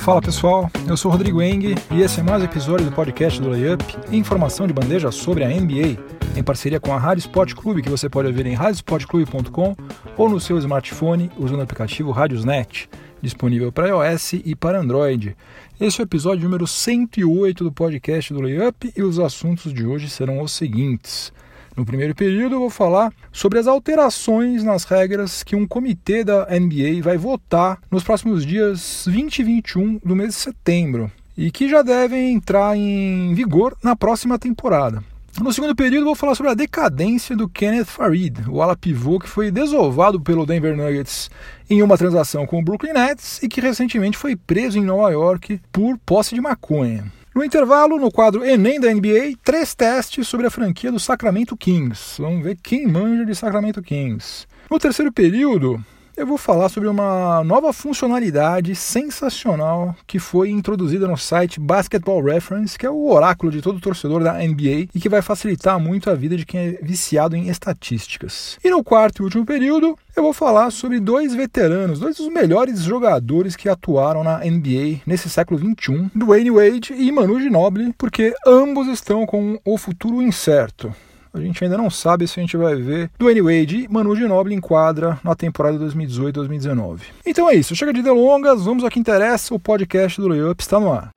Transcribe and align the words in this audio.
Fala 0.00 0.22
pessoal, 0.22 0.70
eu 0.88 0.96
sou 0.96 1.12
Rodrigo 1.12 1.42
Eng 1.42 1.74
e 1.90 2.00
esse 2.00 2.20
é 2.20 2.22
mais 2.22 2.40
um 2.40 2.46
episódio 2.46 2.86
do 2.86 2.92
podcast 2.92 3.38
do 3.38 3.50
Layup, 3.50 3.84
informação 4.10 4.66
de 4.66 4.72
bandeja 4.72 5.12
sobre 5.12 5.44
a 5.44 5.48
NBA, 5.48 5.98
em 6.34 6.42
parceria 6.42 6.80
com 6.80 6.90
a 6.94 6.98
Rádio 6.98 7.20
Sport 7.20 7.52
Clube, 7.52 7.82
que 7.82 7.90
você 7.90 8.08
pode 8.08 8.26
ouvir 8.26 8.46
em 8.46 8.54
radiosportclube.com 8.54 9.76
ou 10.16 10.28
no 10.28 10.40
seu 10.40 10.56
smartphone 10.56 11.30
usando 11.36 11.58
o 11.58 11.62
aplicativo 11.62 12.12
Radiosnet, 12.12 12.88
disponível 13.20 13.70
para 13.70 13.88
iOS 13.88 14.32
e 14.42 14.56
para 14.56 14.80
Android. 14.80 15.36
Esse 15.78 16.00
é 16.00 16.02
o 16.02 16.06
episódio 16.06 16.44
número 16.44 16.66
108 16.66 17.62
do 17.62 17.70
podcast 17.70 18.32
do 18.32 18.40
Layup 18.40 18.90
e 18.96 19.02
os 19.02 19.18
assuntos 19.18 19.72
de 19.72 19.84
hoje 19.84 20.08
serão 20.08 20.40
os 20.40 20.52
seguintes. 20.52 21.30
No 21.76 21.84
primeiro 21.84 22.14
período, 22.14 22.56
eu 22.56 22.60
vou 22.60 22.70
falar 22.70 23.12
sobre 23.32 23.58
as 23.58 23.66
alterações 23.66 24.64
nas 24.64 24.84
regras 24.84 25.42
que 25.42 25.56
um 25.56 25.66
comitê 25.66 26.24
da 26.24 26.46
NBA 26.46 27.02
vai 27.02 27.16
votar 27.16 27.78
nos 27.90 28.02
próximos 28.02 28.44
dias 28.44 29.04
20 29.06 29.38
e 29.38 29.42
21 29.44 30.00
do 30.04 30.16
mês 30.16 30.30
de 30.30 30.34
setembro 30.34 31.10
e 31.36 31.50
que 31.50 31.68
já 31.68 31.82
devem 31.82 32.34
entrar 32.34 32.76
em 32.76 33.32
vigor 33.34 33.76
na 33.82 33.96
próxima 33.96 34.38
temporada. 34.38 35.02
No 35.40 35.52
segundo 35.52 35.74
período, 35.74 36.04
vou 36.04 36.14
falar 36.14 36.34
sobre 36.34 36.52
a 36.52 36.54
decadência 36.54 37.36
do 37.36 37.48
Kenneth 37.48 37.86
Farid, 37.86 38.46
o 38.48 38.60
ala 38.60 38.76
pivô 38.76 39.18
que 39.18 39.28
foi 39.28 39.50
desovado 39.50 40.20
pelo 40.20 40.44
Denver 40.44 40.76
Nuggets 40.76 41.30
em 41.70 41.82
uma 41.82 41.96
transação 41.96 42.46
com 42.46 42.58
o 42.58 42.62
Brooklyn 42.62 42.92
Nets 42.92 43.42
e 43.42 43.48
que 43.48 43.60
recentemente 43.60 44.18
foi 44.18 44.34
preso 44.34 44.78
em 44.78 44.84
Nova 44.84 45.08
York 45.10 45.60
por 45.72 45.96
posse 45.98 46.34
de 46.34 46.40
maconha. 46.40 47.10
No 47.32 47.44
intervalo, 47.44 47.96
no 47.96 48.10
quadro 48.10 48.44
Enem 48.44 48.80
da 48.80 48.92
NBA, 48.92 49.36
três 49.44 49.72
testes 49.72 50.26
sobre 50.26 50.48
a 50.48 50.50
franquia 50.50 50.90
do 50.90 50.98
Sacramento 50.98 51.56
Kings. 51.56 52.20
Vamos 52.20 52.42
ver 52.42 52.58
quem 52.60 52.88
manja 52.88 53.24
de 53.24 53.36
Sacramento 53.36 53.80
Kings. 53.80 54.48
No 54.68 54.80
terceiro 54.80 55.12
período, 55.12 55.80
eu 56.20 56.26
vou 56.26 56.36
falar 56.36 56.68
sobre 56.68 56.86
uma 56.86 57.42
nova 57.42 57.72
funcionalidade 57.72 58.74
sensacional 58.74 59.96
que 60.06 60.18
foi 60.18 60.50
introduzida 60.50 61.08
no 61.08 61.16
site 61.16 61.58
Basketball 61.58 62.22
Reference, 62.22 62.78
que 62.78 62.84
é 62.84 62.90
o 62.90 63.08
oráculo 63.08 63.50
de 63.50 63.62
todo 63.62 63.80
torcedor 63.80 64.22
da 64.22 64.34
NBA 64.34 64.88
e 64.94 65.00
que 65.00 65.08
vai 65.08 65.22
facilitar 65.22 65.80
muito 65.80 66.10
a 66.10 66.14
vida 66.14 66.36
de 66.36 66.44
quem 66.44 66.60
é 66.60 66.78
viciado 66.82 67.34
em 67.36 67.48
estatísticas. 67.48 68.58
E 68.62 68.68
no 68.68 68.84
quarto 68.84 69.22
e 69.22 69.24
último 69.24 69.46
período, 69.46 69.98
eu 70.14 70.22
vou 70.22 70.34
falar 70.34 70.70
sobre 70.70 71.00
dois 71.00 71.34
veteranos, 71.34 71.98
dois 71.98 72.18
dos 72.18 72.28
melhores 72.28 72.80
jogadores 72.80 73.56
que 73.56 73.70
atuaram 73.70 74.22
na 74.22 74.40
NBA 74.40 75.00
nesse 75.06 75.30
século 75.30 75.58
XXI, 75.58 76.10
Dwayne 76.14 76.50
Wade 76.50 76.92
e 76.92 77.10
Manu 77.10 77.40
Ginobili, 77.40 77.94
porque 77.96 78.34
ambos 78.46 78.88
estão 78.88 79.24
com 79.24 79.58
o 79.64 79.78
futuro 79.78 80.20
incerto. 80.20 80.94
A 81.32 81.40
gente 81.40 81.62
ainda 81.62 81.78
não 81.78 81.88
sabe 81.88 82.26
se 82.26 82.40
a 82.40 82.42
gente 82.42 82.56
vai 82.56 82.74
ver 82.74 83.08
Dwayne 83.16 83.40
Wade 83.40 83.84
e 83.84 83.88
Manu 83.88 84.16
Ginobili 84.16 84.54
em 84.54 84.60
quadra 84.60 85.18
na 85.22 85.36
temporada 85.36 85.78
2018-2019. 85.78 87.02
Então 87.24 87.48
é 87.48 87.54
isso, 87.54 87.76
chega 87.76 87.92
de 87.92 88.02
delongas, 88.02 88.64
vamos 88.64 88.82
ao 88.82 88.90
que 88.90 88.98
interessa, 88.98 89.54
o 89.54 89.58
podcast 89.58 90.20
do 90.20 90.26
Layup 90.26 90.60
está 90.60 90.80
no 90.80 90.92
ar. 90.92 91.10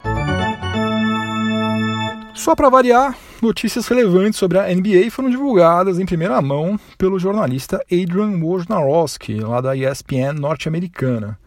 Só 2.36 2.56
para 2.56 2.69
variar, 2.69 3.17
notícias 3.41 3.88
relevantes 3.88 4.38
sobre 4.38 4.59
a 4.59 4.67
NBA 4.67 5.09
foram 5.09 5.30
divulgadas 5.30 5.97
em 5.97 6.06
primeira 6.06 6.41
mão 6.41 6.80
pelo 6.97 7.17
jornalista 7.17 7.84
Adrian 7.91 8.39
Wojnarowski, 8.39 9.39
lá 9.39 9.61
da 9.61 9.75
ESPN 9.75 10.34
norte-americana. 10.39 11.39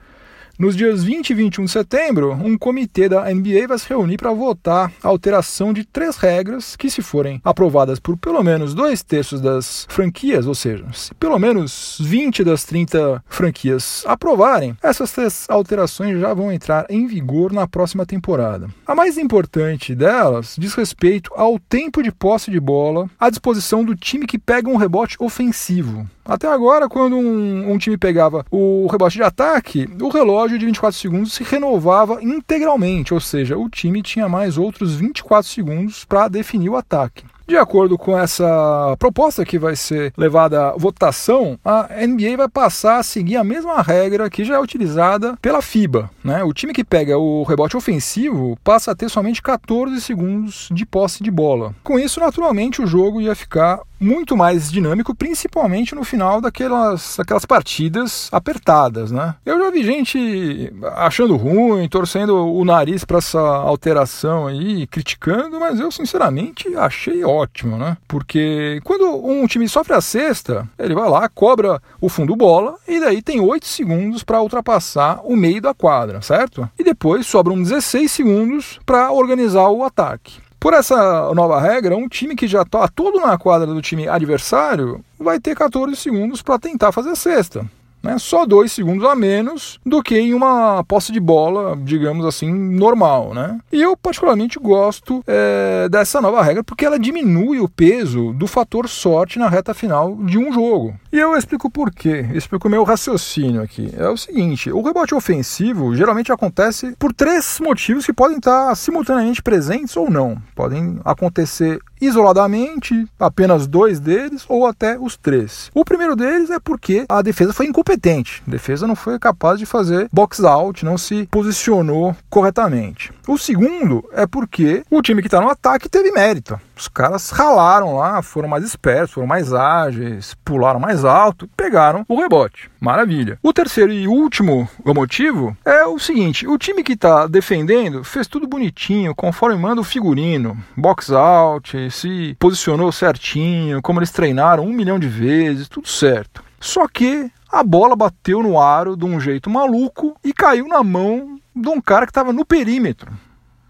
Nos 0.58 0.74
dias 0.74 1.04
20 1.04 1.28
e 1.30 1.34
21 1.34 1.64
de 1.66 1.70
setembro, 1.70 2.32
um 2.32 2.56
comitê 2.56 3.10
da 3.10 3.30
NBA 3.30 3.68
vai 3.68 3.78
se 3.78 3.90
reunir 3.90 4.16
para 4.16 4.32
votar 4.32 4.90
a 5.02 5.08
alteração 5.08 5.70
de 5.70 5.84
três 5.84 6.16
regras 6.16 6.74
que, 6.76 6.88
se 6.88 7.02
forem 7.02 7.42
aprovadas 7.44 8.00
por 8.00 8.16
pelo 8.16 8.42
menos 8.42 8.72
dois 8.72 9.02
terços 9.02 9.38
das 9.38 9.86
franquias, 9.90 10.46
ou 10.46 10.54
seja, 10.54 10.86
se 10.94 11.14
pelo 11.16 11.38
menos 11.38 11.98
20 12.00 12.42
das 12.42 12.64
30 12.64 13.22
franquias 13.28 14.02
aprovarem, 14.06 14.74
essas 14.82 15.12
três 15.12 15.44
alterações 15.50 16.18
já 16.18 16.32
vão 16.32 16.50
entrar 16.50 16.86
em 16.88 17.06
vigor 17.06 17.52
na 17.52 17.68
próxima 17.68 18.06
temporada. 18.06 18.70
A 18.86 18.94
mais 18.94 19.18
importante 19.18 19.94
delas 19.94 20.56
diz 20.58 20.72
respeito 20.72 21.30
ao 21.36 21.58
tempo 21.58 22.02
de 22.02 22.10
posse 22.10 22.50
de 22.50 22.58
bola 22.58 23.10
à 23.20 23.28
disposição 23.28 23.84
do 23.84 23.94
time 23.94 24.26
que 24.26 24.38
pega 24.38 24.70
um 24.70 24.76
rebote 24.76 25.16
ofensivo. 25.20 26.08
Até 26.26 26.48
agora, 26.48 26.88
quando 26.88 27.16
um, 27.16 27.70
um 27.70 27.78
time 27.78 27.96
pegava 27.96 28.44
o 28.50 28.88
rebote 28.90 29.16
de 29.16 29.22
ataque, 29.22 29.88
o 30.00 30.08
relógio 30.08 30.45
relógio 30.46 30.58
de 30.58 30.66
24 30.66 31.00
segundos 31.00 31.32
se 31.32 31.42
renovava 31.42 32.22
integralmente, 32.22 33.12
ou 33.12 33.20
seja, 33.20 33.58
o 33.58 33.68
time 33.68 34.00
tinha 34.00 34.28
mais 34.28 34.56
outros 34.56 34.94
24 34.94 35.50
segundos 35.50 36.04
para 36.04 36.28
definir 36.28 36.68
o 36.68 36.76
ataque. 36.76 37.24
De 37.46 37.56
acordo 37.56 37.96
com 37.96 38.18
essa 38.18 38.96
proposta 38.98 39.44
que 39.44 39.56
vai 39.56 39.76
ser 39.76 40.12
levada 40.16 40.70
à 40.70 40.72
votação, 40.72 41.56
a 41.64 41.88
NBA 42.04 42.36
vai 42.36 42.48
passar 42.48 42.98
a 42.98 43.02
seguir 43.04 43.36
a 43.36 43.44
mesma 43.44 43.80
regra 43.80 44.28
que 44.28 44.44
já 44.44 44.56
é 44.56 44.58
utilizada 44.58 45.36
pela 45.40 45.62
FIBA. 45.62 46.10
Né? 46.24 46.42
O 46.42 46.52
time 46.52 46.72
que 46.72 46.82
pega 46.82 47.16
o 47.16 47.44
rebote 47.44 47.76
ofensivo 47.76 48.58
passa 48.64 48.90
a 48.90 48.96
ter 48.96 49.08
somente 49.08 49.40
14 49.40 50.00
segundos 50.00 50.68
de 50.72 50.84
posse 50.84 51.22
de 51.22 51.30
bola. 51.30 51.72
Com 51.84 52.00
isso, 52.00 52.18
naturalmente, 52.18 52.82
o 52.82 52.86
jogo 52.86 53.20
ia 53.20 53.34
ficar 53.36 53.80
muito 53.98 54.36
mais 54.36 54.70
dinâmico, 54.70 55.14
principalmente 55.14 55.94
no 55.94 56.04
final 56.04 56.38
daquelas, 56.38 57.14
daquelas 57.16 57.46
partidas 57.46 58.28
apertadas, 58.30 59.10
né? 59.10 59.36
Eu 59.44 59.58
já 59.58 59.70
vi 59.70 59.82
gente 59.82 60.70
achando 60.96 61.34
ruim, 61.34 61.88
torcendo 61.88 62.46
o 62.46 62.62
nariz 62.62 63.06
para 63.06 63.18
essa 63.18 63.40
alteração 63.40 64.48
aí, 64.48 64.86
criticando, 64.86 65.58
mas 65.58 65.80
eu 65.80 65.90
sinceramente 65.90 66.76
achei 66.76 67.24
ótimo 67.24 67.35
ótimo, 67.36 67.76
né? 67.76 67.96
Porque 68.08 68.80
quando 68.84 69.04
um 69.24 69.46
time 69.46 69.68
sofre 69.68 69.94
a 69.94 70.00
cesta, 70.00 70.68
ele 70.78 70.94
vai 70.94 71.08
lá, 71.08 71.28
cobra 71.28 71.80
o 72.00 72.08
fundo 72.08 72.34
bola 72.34 72.76
e 72.86 73.00
daí 73.00 73.22
tem 73.22 73.40
8 73.40 73.66
segundos 73.66 74.22
para 74.22 74.40
ultrapassar 74.40 75.20
o 75.24 75.36
meio 75.36 75.60
da 75.60 75.74
quadra, 75.74 76.22
certo? 76.22 76.68
E 76.78 76.84
depois 76.84 77.26
sobram 77.26 77.62
16 77.62 78.10
segundos 78.10 78.80
para 78.84 79.12
organizar 79.12 79.68
o 79.68 79.84
ataque. 79.84 80.40
Por 80.58 80.72
essa 80.72 81.32
nova 81.34 81.60
regra, 81.60 81.96
um 81.96 82.08
time 82.08 82.34
que 82.34 82.48
já 82.48 82.62
está 82.62 82.88
todo 82.88 83.20
na 83.20 83.38
quadra 83.38 83.66
do 83.66 83.82
time 83.82 84.08
adversário 84.08 85.04
vai 85.18 85.38
ter 85.38 85.54
14 85.54 85.94
segundos 85.94 86.42
para 86.42 86.58
tentar 86.58 86.92
fazer 86.92 87.10
a 87.10 87.16
cesta 87.16 87.66
né, 88.06 88.18
só 88.18 88.46
dois 88.46 88.72
segundos 88.72 89.06
a 89.06 89.14
menos 89.14 89.78
do 89.84 90.02
que 90.02 90.18
em 90.18 90.34
uma 90.34 90.84
posse 90.84 91.12
de 91.12 91.20
bola, 91.20 91.76
digamos 91.76 92.24
assim, 92.24 92.52
normal. 92.52 93.34
Né? 93.34 93.58
E 93.72 93.82
eu 93.82 93.96
particularmente 93.96 94.58
gosto 94.58 95.22
é, 95.26 95.88
dessa 95.88 96.20
nova 96.20 96.42
regra 96.42 96.62
porque 96.62 96.84
ela 96.84 96.98
diminui 96.98 97.60
o 97.60 97.68
peso 97.68 98.32
do 98.32 98.46
fator 98.46 98.88
sorte 98.88 99.38
na 99.38 99.48
reta 99.48 99.74
final 99.74 100.16
de 100.16 100.38
um 100.38 100.52
jogo. 100.52 100.94
E 101.12 101.18
eu 101.18 101.36
explico 101.36 101.70
por 101.70 101.90
quê, 101.90 102.26
explico 102.34 102.68
o 102.68 102.70
meu 102.70 102.84
raciocínio 102.84 103.62
aqui. 103.62 103.92
É 103.96 104.08
o 104.08 104.16
seguinte, 104.16 104.70
o 104.70 104.82
rebote 104.82 105.14
ofensivo 105.14 105.94
geralmente 105.94 106.32
acontece 106.32 106.94
por 106.98 107.12
três 107.12 107.58
motivos 107.60 108.06
que 108.06 108.12
podem 108.12 108.38
estar 108.38 108.74
simultaneamente 108.74 109.42
presentes 109.42 109.96
ou 109.96 110.10
não. 110.10 110.36
Podem 110.54 111.00
acontecer 111.04 111.80
isoladamente, 112.00 113.06
apenas 113.18 113.66
dois 113.66 113.98
deles 113.98 114.44
ou 114.48 114.66
até 114.66 114.98
os 114.98 115.16
três. 115.16 115.70
O 115.74 115.84
primeiro 115.84 116.16
deles 116.16 116.50
é 116.50 116.58
porque 116.58 117.04
a 117.08 117.22
defesa 117.22 117.52
foi 117.52 117.66
incompetente. 117.66 118.42
A 118.46 118.50
defesa 118.50 118.86
não 118.86 118.96
foi 118.96 119.18
capaz 119.18 119.58
de 119.58 119.66
fazer 119.66 120.08
box 120.12 120.44
out, 120.44 120.84
não 120.84 120.98
se 120.98 121.26
posicionou 121.30 122.16
corretamente. 122.28 123.12
O 123.26 123.36
segundo 123.36 124.08
é 124.12 124.26
porque 124.26 124.82
o 124.90 125.02
time 125.02 125.20
que 125.20 125.28
está 125.28 125.40
no 125.40 125.48
ataque 125.48 125.88
teve 125.88 126.12
mérito. 126.12 126.58
Os 126.76 126.88
caras 126.88 127.30
ralaram 127.30 127.96
lá, 127.96 128.20
foram 128.20 128.48
mais 128.48 128.62
espertos, 128.62 129.12
foram 129.12 129.26
mais 129.26 129.50
ágeis, 129.52 130.36
pularam 130.44 130.78
mais 130.78 131.06
alto, 131.06 131.48
pegaram 131.56 132.04
o 132.06 132.20
rebote. 132.20 132.70
Maravilha. 132.78 133.38
O 133.42 133.50
terceiro 133.50 133.90
e 133.90 134.06
último 134.06 134.68
motivo 134.84 135.56
é 135.64 135.86
o 135.86 135.98
seguinte: 135.98 136.46
o 136.46 136.58
time 136.58 136.84
que 136.84 136.92
está 136.92 137.26
defendendo 137.26 138.04
fez 138.04 138.26
tudo 138.26 138.46
bonitinho, 138.46 139.14
conforme 139.14 139.56
manda 139.56 139.80
o 139.80 139.84
figurino. 139.84 140.56
Box 140.76 141.10
out, 141.12 141.90
se 141.90 142.36
posicionou 142.38 142.92
certinho, 142.92 143.80
como 143.80 143.98
eles 143.98 144.10
treinaram 144.10 144.64
um 144.64 144.72
milhão 144.72 144.98
de 144.98 145.08
vezes, 145.08 145.68
tudo 145.68 145.88
certo. 145.88 146.44
Só 146.60 146.86
que 146.86 147.30
a 147.50 147.62
bola 147.62 147.96
bateu 147.96 148.42
no 148.42 148.60
aro 148.60 148.96
de 148.96 149.04
um 149.06 149.18
jeito 149.18 149.48
maluco 149.48 150.14
e 150.22 150.30
caiu 150.30 150.68
na 150.68 150.82
mão 150.82 151.38
de 151.54 151.68
um 151.70 151.80
cara 151.80 152.04
que 152.04 152.10
estava 152.10 152.34
no 152.34 152.44
perímetro 152.44 153.10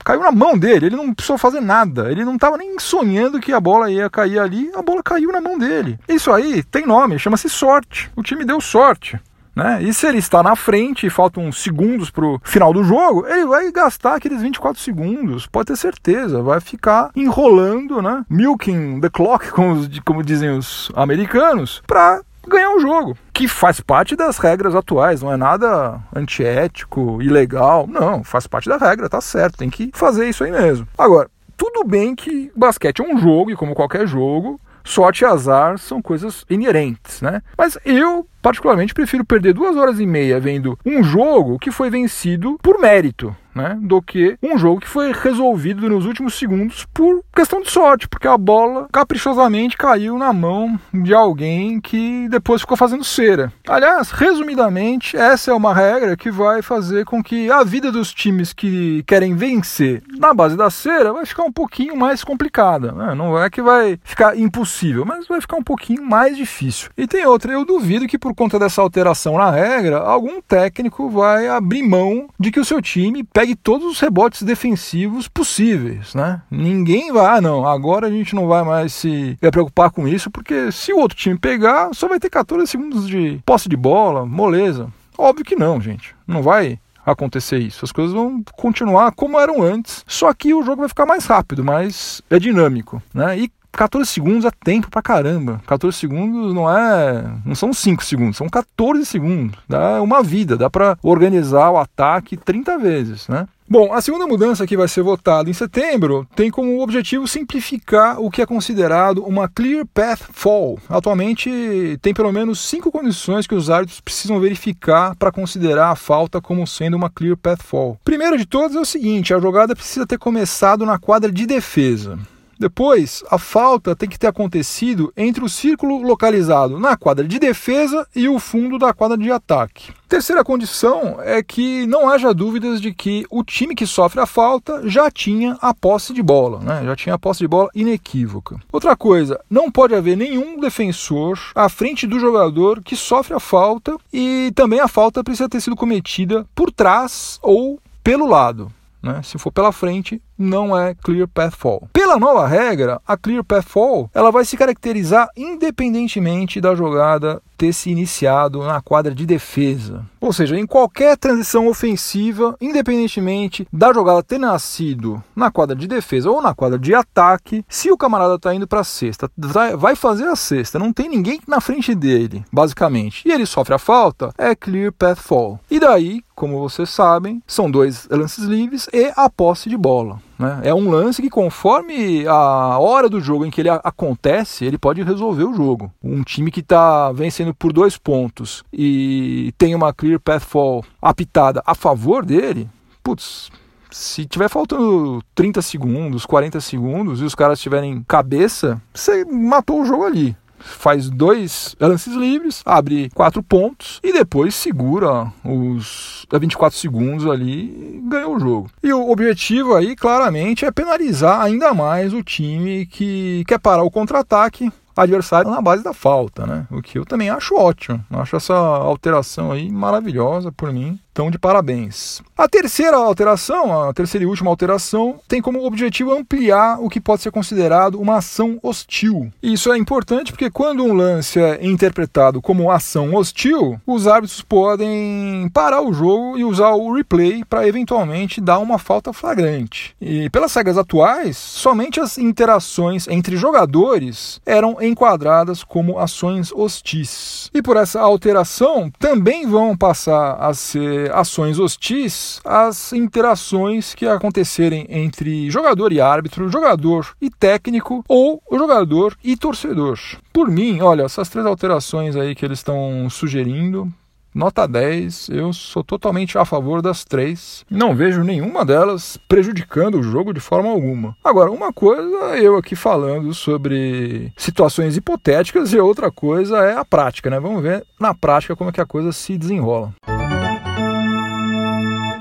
caiu 0.07 0.21
na 0.21 0.31
mão 0.31 0.57
dele, 0.57 0.87
ele 0.87 0.95
não 0.95 1.13
precisou 1.13 1.37
fazer 1.37 1.61
nada, 1.61 2.13
ele 2.13 2.25
não 2.25 2.37
estava 2.37 2.57
nem 2.57 2.79
sonhando 2.79 3.41
que 3.41 3.53
a 3.53 3.59
bola 3.59 3.91
ia 3.91 4.09
cair 4.09 4.39
ali, 4.39 4.71
a 4.73 4.81
bola 4.81 5.03
caiu 5.03 5.33
na 5.33 5.41
mão 5.41 5.59
dele. 5.59 5.99
Isso 6.09 6.31
aí 6.31 6.63
tem 6.63 6.87
nome, 6.87 7.19
chama-se 7.19 7.49
sorte. 7.49 8.09
O 8.15 8.23
time 8.23 8.45
deu 8.45 8.61
sorte. 8.61 9.19
Né? 9.55 9.83
E 9.83 9.93
se 9.93 10.07
ele 10.07 10.19
está 10.19 10.45
na 10.45 10.55
frente 10.55 11.07
e 11.07 11.11
faltam 11.11 11.51
segundos 11.51 12.09
para 12.09 12.25
o 12.25 12.39
final 12.45 12.73
do 12.73 12.85
jogo, 12.85 13.27
ele 13.27 13.47
vai 13.47 13.73
gastar 13.73 14.15
aqueles 14.15 14.43
24 14.43 14.81
segundos, 14.81 15.47
pode 15.47 15.69
ter 15.69 15.77
certeza, 15.77 16.41
vai 16.41 16.61
ficar 16.61 17.11
enrolando, 17.17 18.01
né? 18.01 18.25
milking 18.31 19.01
the 19.01 19.11
clock, 19.11 19.49
como, 19.57 19.89
como 20.05 20.23
dizem 20.23 20.51
os 20.51 20.93
americanos, 20.95 21.83
para 21.85 22.21
ganhar 22.49 22.71
um 22.71 22.81
jogo, 22.81 23.17
que 23.33 23.49
faz 23.49 23.81
parte 23.81 24.17
das 24.17 24.39
regras 24.39 24.75
atuais, 24.75 25.23
não 25.23 25.33
é 25.33 25.37
nada 25.37 26.01
antiético, 26.15 27.21
ilegal, 27.21 27.87
não, 27.87 28.23
faz 28.25 28.47
parte 28.47 28.69
da 28.69 28.77
regra, 28.77 29.09
tá 29.09 29.21
certo, 29.21 29.59
tem 29.59 29.71
que 29.71 29.91
fazer 29.95 30.29
isso 30.29 30.45
aí 30.45 30.51
mesmo. 30.51 30.87
Agora, 30.97 31.29
tudo 31.57 31.85
bem 31.85 32.15
que 32.15 32.51
basquete 32.55 33.01
é 33.01 33.05
um 33.05 33.19
jogo 33.19 33.51
e 33.51 33.57
como 33.57 33.75
qualquer 33.75 34.07
jogo, 34.07 34.61
sorte 34.85 35.23
e 35.23 35.27
azar 35.27 35.79
são 35.79 36.01
coisas 36.01 36.45
inerentes, 36.49 37.21
né? 37.21 37.43
Mas 37.59 37.77
eu 37.85 38.27
particularmente 38.41 38.95
prefiro 38.95 39.25
perder 39.25 39.53
duas 39.53 39.77
horas 39.77 39.99
e 39.99 40.07
meia 40.07 40.39
vendo 40.39 40.79
um 40.87 41.03
jogo 41.03 41.59
que 41.59 41.71
foi 41.71 41.91
vencido 41.91 42.59
por 42.63 42.79
mérito, 42.79 43.35
né, 43.57 43.79
do 43.81 44.03
que 44.03 44.37
um 44.43 44.59
jogo 44.59 44.81
que 44.81 44.89
foi 44.89 45.13
resolvido 45.13 45.89
nos 45.89 46.05
últimos 46.05 46.35
segundos 46.35 46.87
por 46.93 47.23
questão 47.35 47.63
de 47.63 47.71
sorte, 47.71 48.07
porque 48.07 48.29
a 48.29 48.37
bola 48.37 48.87
caprichosamente 48.93 49.77
caiu 49.77 50.19
na 50.19 50.33
mão 50.33 50.79
de 50.93 51.15
alguém 51.15 51.81
que 51.81 52.29
depois 52.29 52.61
ficou 52.61 52.77
fazendo 52.77 53.03
cera. 53.03 53.53
Aliás, 53.67 54.11
resumidamente, 54.11 55.17
essa 55.17 55.51
é 55.51 55.55
uma 55.55 55.75
regra 55.75 56.17
que 56.17 56.31
vai 56.31 56.61
fazer 56.61 57.05
com 57.05 57.23
que 57.23 57.51
a 57.51 57.65
vida 57.65 57.91
dos 57.91 58.13
times 58.13 58.53
que 58.53 59.03
querem 59.05 59.35
vencer 59.35 60.03
na 60.19 60.35
base 60.35 60.57
da 60.57 60.71
cera 60.71 61.13
vai 61.13 61.25
ficar 61.25 61.45
um 61.45 61.53
pouquinho 61.53 61.97
mais 61.97 62.23
complicada. 62.23 62.93
Né? 62.93 63.15
Não 63.15 63.43
é 63.43 63.49
que 63.49 63.63
vai 63.63 63.99
ficar 64.05 64.37
impossível, 64.39 65.05
mas 65.05 65.27
vai 65.27 65.41
ficar 65.41 65.57
um 65.57 65.63
pouquinho 65.63 66.05
mais 66.05 66.37
difícil. 66.37 66.91
E 66.97 67.07
tem 67.07 67.25
outra, 67.27 67.53
eu 67.53 67.65
duvido 67.65 68.07
que 68.07 68.19
por 68.19 68.35
conta 68.35 68.59
dessa 68.59 68.83
alteração 68.83 69.39
na 69.39 69.51
regra, 69.51 69.99
algum 69.99 70.41
técnico 70.43 71.09
vai 71.09 71.49
abrir 71.49 71.83
mão 71.83 72.29
de 72.39 72.51
que 72.51 72.61
o 72.61 72.65
seu 72.65 72.83
time 72.83 73.25
pegue 73.25 73.46
todos 73.55 73.87
os 73.87 74.01
rebotes 74.01 74.43
defensivos 74.43 75.29
possíveis, 75.29 76.15
né? 76.15 76.43
Ninguém 76.51 77.13
vai, 77.13 77.39
ah, 77.39 77.41
não, 77.41 77.67
agora 77.67 78.07
a 78.07 78.11
gente 78.11 78.35
não 78.35 78.49
vai 78.49 78.65
mais 78.65 78.93
se 78.93 79.37
preocupar 79.51 79.91
com 79.91 80.09
isso, 80.09 80.31
porque 80.31 80.73
se 80.73 80.93
o 80.93 80.99
outro 80.99 81.17
time 81.17 81.39
pegar, 81.39 81.91
só 81.93 82.09
vai 82.09 82.19
ter 82.19 82.31
14 82.31 82.67
segundos 82.67 83.07
de 83.07 83.41
posse 83.45 83.69
de 83.69 83.77
bola, 83.77 84.27
moleza. 84.27 84.89
Óbvio 85.17 85.45
que 85.45 85.57
não, 85.57 85.81
gente. 85.81 86.15
Não 86.27 86.43
vai 86.43 86.79
acontecer 87.05 87.59
isso. 87.59 87.85
As 87.85 87.93
coisas 87.93 88.13
vão 88.13 88.43
continuar 88.55 89.13
como 89.13 89.39
eram 89.39 89.63
antes, 89.63 90.05
só 90.09 90.35
que 90.35 90.53
o 90.53 90.63
jogo 90.63 90.81
vai 90.81 90.89
ficar 90.89 91.07
mais 91.07 91.25
rápido, 91.27 91.65
mais 91.65 92.21
é 92.29 92.39
dinâmico, 92.39 93.01
né? 93.15 93.39
E 93.39 93.51
14 93.77 94.11
segundos 94.11 94.45
é 94.45 94.51
tempo 94.65 94.91
pra 94.91 95.03
caramba. 95.03 95.61
14 95.67 95.97
segundos 95.97 96.55
não 96.55 96.71
é. 96.71 97.25
não 97.45 97.55
são 97.55 97.73
5 97.73 98.05
segundos, 98.05 98.37
são 98.37 98.49
14 98.49 99.05
segundos. 99.05 99.59
Dá 99.69 100.03
uma 100.03 100.23
vida, 100.23 100.57
dá 100.57 100.69
para 100.69 100.99
organizar 101.03 101.71
o 101.71 101.79
ataque 101.79 102.37
30 102.37 102.79
vezes, 102.79 103.29
né? 103.29 103.47
Bom, 103.69 103.93
a 103.93 104.01
segunda 104.01 104.29
mudança 104.29 104.65
que 104.65 104.77
vai 104.77 104.87
ser 104.87 105.03
votada 105.03 105.51
em 105.51 105.53
setembro 105.53 106.25
tem 106.37 106.53
como 106.53 106.81
objetivo 106.81 107.27
simplificar 107.27 108.21
o 108.21 108.31
que 108.31 108.41
é 108.41 108.47
considerado 108.47 109.25
uma 109.25 109.49
Clear 109.49 109.85
Path 109.93 110.21
Fall. 110.33 110.79
Atualmente, 110.89 111.99
tem 112.01 112.15
pelo 112.15 112.31
menos 112.31 112.61
cinco 112.61 112.93
condições 112.93 113.45
que 113.45 113.57
os 113.57 113.69
árbitros 113.69 114.01
precisam 114.01 114.39
verificar 114.39 115.17
para 115.17 115.33
considerar 115.33 115.91
a 115.91 115.97
falta 115.97 116.41
como 116.41 116.65
sendo 116.65 116.97
uma 116.97 117.11
Clear 117.11 117.37
Path 117.37 117.63
Fall. 117.65 117.99
Primeiro 118.05 118.39
de 118.39 118.47
todos 118.47 118.77
é 118.77 118.81
o 118.81 118.85
seguinte: 118.85 119.35
a 119.35 119.41
jogada 119.41 119.75
precisa 119.75 120.07
ter 120.07 120.19
começado 120.19 120.87
na 120.87 120.97
quadra 120.97 121.33
de 121.33 121.45
defesa. 121.45 122.17
Depois, 122.59 123.23
a 123.31 123.39
falta 123.39 123.95
tem 123.95 124.09
que 124.09 124.19
ter 124.19 124.27
acontecido 124.27 125.13
entre 125.17 125.45
o 125.45 125.49
círculo 125.49 126.03
localizado 126.03 126.79
na 126.79 126.97
quadra 126.97 127.27
de 127.27 127.39
defesa 127.39 128.07
e 128.15 128.29
o 128.29 128.39
fundo 128.39 128.79
da 128.79 128.93
quadra 128.93 129.17
de 129.17 129.31
ataque. 129.31 129.93
Terceira 130.09 130.45
condição 130.45 131.21
é 131.21 131.43
que 131.43 131.87
não 131.87 132.09
haja 132.09 132.33
dúvidas 132.33 132.81
de 132.81 132.95
que 132.95 133.27
o 133.29 133.43
time 133.43 133.75
que 133.75 133.87
sofre 133.87 134.21
a 134.21 134.27
falta 134.27 134.89
já 134.89 135.11
tinha 135.11 135.59
a 135.61 135.75
posse 135.75 136.15
de 136.15 136.23
bola, 136.23 136.61
né? 136.61 136.85
já 136.85 136.95
tinha 136.95 137.15
a 137.17 137.19
posse 137.19 137.41
de 137.41 137.49
bola 137.49 137.69
inequívoca. 137.75 138.57
Outra 138.73 138.97
coisa, 138.97 139.41
não 139.51 139.71
pode 139.71 139.95
haver 139.95 140.17
nenhum 140.17 140.61
defensor 140.61 141.39
à 141.55 141.69
frente 141.69 142.07
do 142.07 142.21
jogador 142.21 142.83
que 142.83 142.95
sofre 142.95 143.35
a 143.35 143.41
falta 143.41 143.97
e 144.13 144.53
também 144.55 144.81
a 144.81 144.89
falta 144.89 145.25
precisa 145.25 145.49
ter 145.49 145.61
sido 145.61 145.77
cometida 145.77 146.47
por 146.55 146.71
trás 146.71 147.39
ou 147.43 147.81
pelo 148.03 148.27
lado. 148.27 148.73
Né? 149.03 149.21
Se 149.23 149.39
for 149.39 149.51
pela 149.51 149.73
frente, 149.73 150.23
não 150.39 150.77
é 150.77 150.95
Clear 150.95 151.29
Path 151.29 151.55
Fall. 151.57 151.89
Pela 151.93 152.19
nova 152.19 152.47
regra, 152.47 153.01
a 153.07 153.17
Clear 153.17 153.45
Path 153.45 153.67
Fall 153.67 154.11
ela 154.15 154.31
vai 154.31 154.45
se 154.45 154.57
caracterizar 154.57 155.29
independentemente 155.37 156.61
da 156.61 156.75
jogada 156.75 157.43
ter 157.57 157.73
se 157.73 157.91
iniciado 157.91 158.63
na 158.63 158.81
quadra 158.81 159.15
de 159.15 159.25
defesa. 159.25 160.05
Ou 160.21 160.33
seja, 160.33 160.59
em 160.59 160.67
qualquer 160.67 161.17
transição 161.17 161.69
ofensiva, 161.69 162.57
independentemente 162.61 163.67
da 163.73 163.93
jogada 163.93 164.23
ter 164.23 164.39
nascido 164.39 165.23
na 165.35 165.51
quadra 165.51 165.75
de 165.75 165.87
defesa 165.87 166.31
ou 166.31 166.43
na 166.43 166.55
quadra 166.55 166.79
de 166.79 166.95
ataque, 166.95 167.65
se 167.69 167.91
o 167.91 167.97
camarada 167.97 168.35
está 168.35 168.55
indo 168.55 168.67
para 168.67 168.81
a 168.81 168.85
cesta, 168.85 169.31
vai 169.77 169.97
fazer 169.97 170.25
a 170.25 170.37
cesta, 170.37 170.79
não 170.79 170.93
tem 170.93 171.09
ninguém 171.09 171.41
na 171.47 171.61
frente 171.61 171.95
dele, 171.95 172.45
basicamente, 172.53 173.23
e 173.27 173.33
ele 173.33 173.47
sofre 173.47 173.75
a 173.75 173.79
falta, 173.79 174.33
é 174.37 174.55
Clear 174.55 174.93
Path 174.93 175.19
Fall. 175.19 175.61
E 175.71 175.81
daí, 175.81 176.23
como 176.35 176.61
vocês 176.61 176.91
sabem, 176.91 177.43
são 177.47 177.71
dois 177.71 178.07
lances 178.11 178.45
livres 178.45 178.89
e 178.93 179.13
a 179.17 179.31
posse 179.31 179.69
de 179.69 179.77
bola. 179.77 180.26
Né? 180.39 180.61
É 180.65 180.75
um 180.75 180.91
lance 180.91 181.23
que, 181.23 181.31
conforme 181.31 182.27
a 182.27 182.79
hora 182.79 183.09
do 183.09 183.21
jogo 183.21 183.45
em 183.45 183.51
que 183.51 183.61
ele 183.61 183.71
acontece, 183.71 184.65
ele 184.65 184.79
pode 184.79 185.03
resolver 185.03 185.45
o 185.45 185.55
jogo. 185.55 185.93
Um 186.03 186.23
time 186.23 186.51
que 186.51 186.61
está 186.61 187.11
vencendo 187.13 187.55
por 187.55 187.73
dois 187.73 187.97
pontos 187.97 188.63
e 188.73 189.53
tem 189.57 189.75
uma 189.75 189.93
clear 189.93 190.21
path 190.21 190.43
fall 190.43 190.85
apitada 191.01 191.63
a 191.65 191.75
favor 191.75 192.25
dele, 192.25 192.69
putz, 193.03 193.51
se 193.91 194.27
tiver 194.27 194.49
faltando 194.49 195.23
30 195.35 195.63
segundos, 195.63 196.27
40 196.27 196.61
segundos 196.61 197.21
e 197.21 197.25
os 197.25 197.35
caras 197.35 197.61
tiverem 197.61 198.05
cabeça, 198.07 198.81
você 198.93 199.25
matou 199.25 199.81
o 199.81 199.87
jogo 199.87 200.05
ali 200.05 200.37
faz 200.67 201.09
dois 201.09 201.77
lances 201.81 202.15
livres, 202.15 202.63
abre 202.65 203.11
quatro 203.15 203.43
pontos 203.43 204.01
e 204.03 204.13
depois 204.13 204.55
segura 204.55 205.33
os 205.45 206.27
24 206.33 206.79
segundos 206.79 207.27
ali 207.27 207.97
e 207.97 208.01
ganha 208.09 208.29
o 208.29 208.39
jogo. 208.39 208.71
E 208.83 208.93
o 208.93 209.11
objetivo 209.11 209.75
aí, 209.75 209.95
claramente, 209.95 210.65
é 210.65 210.71
penalizar 210.71 211.41
ainda 211.41 211.73
mais 211.73 212.13
o 212.13 212.23
time 212.23 212.87
que 212.87 213.45
quer 213.47 213.59
parar 213.59 213.83
o 213.83 213.91
contra-ataque 213.91 214.71
adversário 214.97 215.51
na 215.51 215.61
base 215.61 215.85
da 215.85 215.93
falta, 215.93 216.47
né? 216.47 216.67
O 216.71 216.81
que 216.81 216.99
eu 216.99 217.05
também 217.05 217.29
acho 217.29 217.55
ótimo. 217.55 218.03
Acho 218.11 218.37
essa 218.37 218.55
alteração 218.55 219.53
aí 219.53 219.71
maravilhosa 219.71 220.51
por 220.51 220.73
mim. 220.73 220.99
Então, 221.17 221.31
de 221.31 221.39
parabéns. 221.39 222.21
A 222.37 222.47
terceira 222.47 222.99
alteração, 222.99 223.89
a 223.89 223.95
terceira 223.95 224.25
e 224.25 224.27
última 224.27 224.51
alteração, 224.51 225.19
tem 225.27 225.41
como 225.41 225.65
objetivo 225.65 226.13
ampliar 226.13 226.79
o 226.79 226.91
que 226.91 227.01
pode 227.01 227.23
ser 227.23 227.31
considerado 227.31 227.99
uma 227.99 228.19
ação 228.19 228.59
hostil. 228.63 229.33
E 229.43 229.55
isso 229.55 229.73
é 229.73 229.79
importante 229.79 230.31
porque 230.31 230.51
quando 230.51 230.85
um 230.85 230.93
lance 230.93 231.41
é 231.41 231.67
interpretado 231.67 232.43
como 232.43 232.71
ação 232.71 233.15
hostil, 233.15 233.81
os 233.87 234.07
árbitros 234.07 234.43
podem 234.43 235.49
parar 235.55 235.81
o 235.81 235.91
jogo 235.91 236.37
e 236.37 236.45
usar 236.45 236.73
o 236.73 236.93
replay 236.93 237.43
para 237.47 237.67
eventualmente 237.67 238.39
dar 238.39 238.59
uma 238.59 238.79
falta 238.79 239.11
flagrante. 239.11 239.97
E 239.99 240.29
pelas 240.29 240.55
regras 240.55 240.77
atuais, 240.77 241.39
somente 241.39 241.99
as 241.99 242.19
interações 242.19 243.09
entre 243.09 243.39
jogadores 243.39 244.39
eram 244.45 244.77
enquadradas 244.83 245.65
como 245.65 245.99
ações 245.99 246.53
hostis. 246.53 247.51
E 247.55 247.63
por 247.63 247.79
essa 247.79 248.03
alteração, 248.03 248.93
também 248.99 249.47
vão 249.47 249.75
passar 249.75 250.37
a 250.39 250.53
ser 250.53 251.06
ações 251.13 251.59
hostis 251.59 252.41
as 252.45 252.93
interações 252.93 253.95
que 253.95 254.07
acontecerem 254.07 254.87
entre 254.89 255.51
jogador 255.51 255.93
e 255.93 256.01
árbitro, 256.01 256.49
jogador 256.49 257.15
e 257.21 257.31
técnico 257.31 258.05
ou 258.09 258.43
jogador 258.53 259.17
e 259.23 259.37
torcedor. 259.37 259.99
Por 260.33 260.51
mim, 260.51 260.81
olha, 260.81 261.03
essas 261.03 261.29
três 261.29 261.47
alterações 261.47 262.17
aí 262.17 262.35
que 262.35 262.45
eles 262.45 262.59
estão 262.59 263.09
sugerindo, 263.11 263.93
nota 264.37 264.69
10, 264.69 265.31
eu 265.31 265.53
sou 265.53 265.83
totalmente 265.83 266.37
a 266.37 266.45
favor 266.45 266.83
das 266.83 267.05
três. 267.05 267.65
Não 267.71 267.95
vejo 267.95 268.23
nenhuma 268.23 268.65
delas 268.65 269.19
prejudicando 269.27 269.99
o 269.99 270.03
jogo 270.03 270.35
de 270.35 270.41
forma 270.41 270.69
alguma. 270.69 271.17
Agora, 271.25 271.51
uma 271.51 271.73
coisa 271.73 272.37
eu 272.37 272.57
aqui 272.57 272.77
falando 272.77 273.33
sobre 273.33 274.31
situações 274.37 274.97
hipotéticas 274.97 275.73
e 275.73 275.79
outra 275.79 276.11
coisa 276.13 276.59
é 276.59 276.77
a 276.77 276.85
prática, 276.85 277.31
né? 277.31 277.41
Vamos 277.41 277.63
ver 277.63 277.85
na 277.99 278.15
prática 278.15 278.55
como 278.55 278.69
é 278.69 278.73
que 278.73 278.81
a 278.81 278.87
coisa 278.87 279.11
se 279.11 279.39
desenrola. 279.39 279.95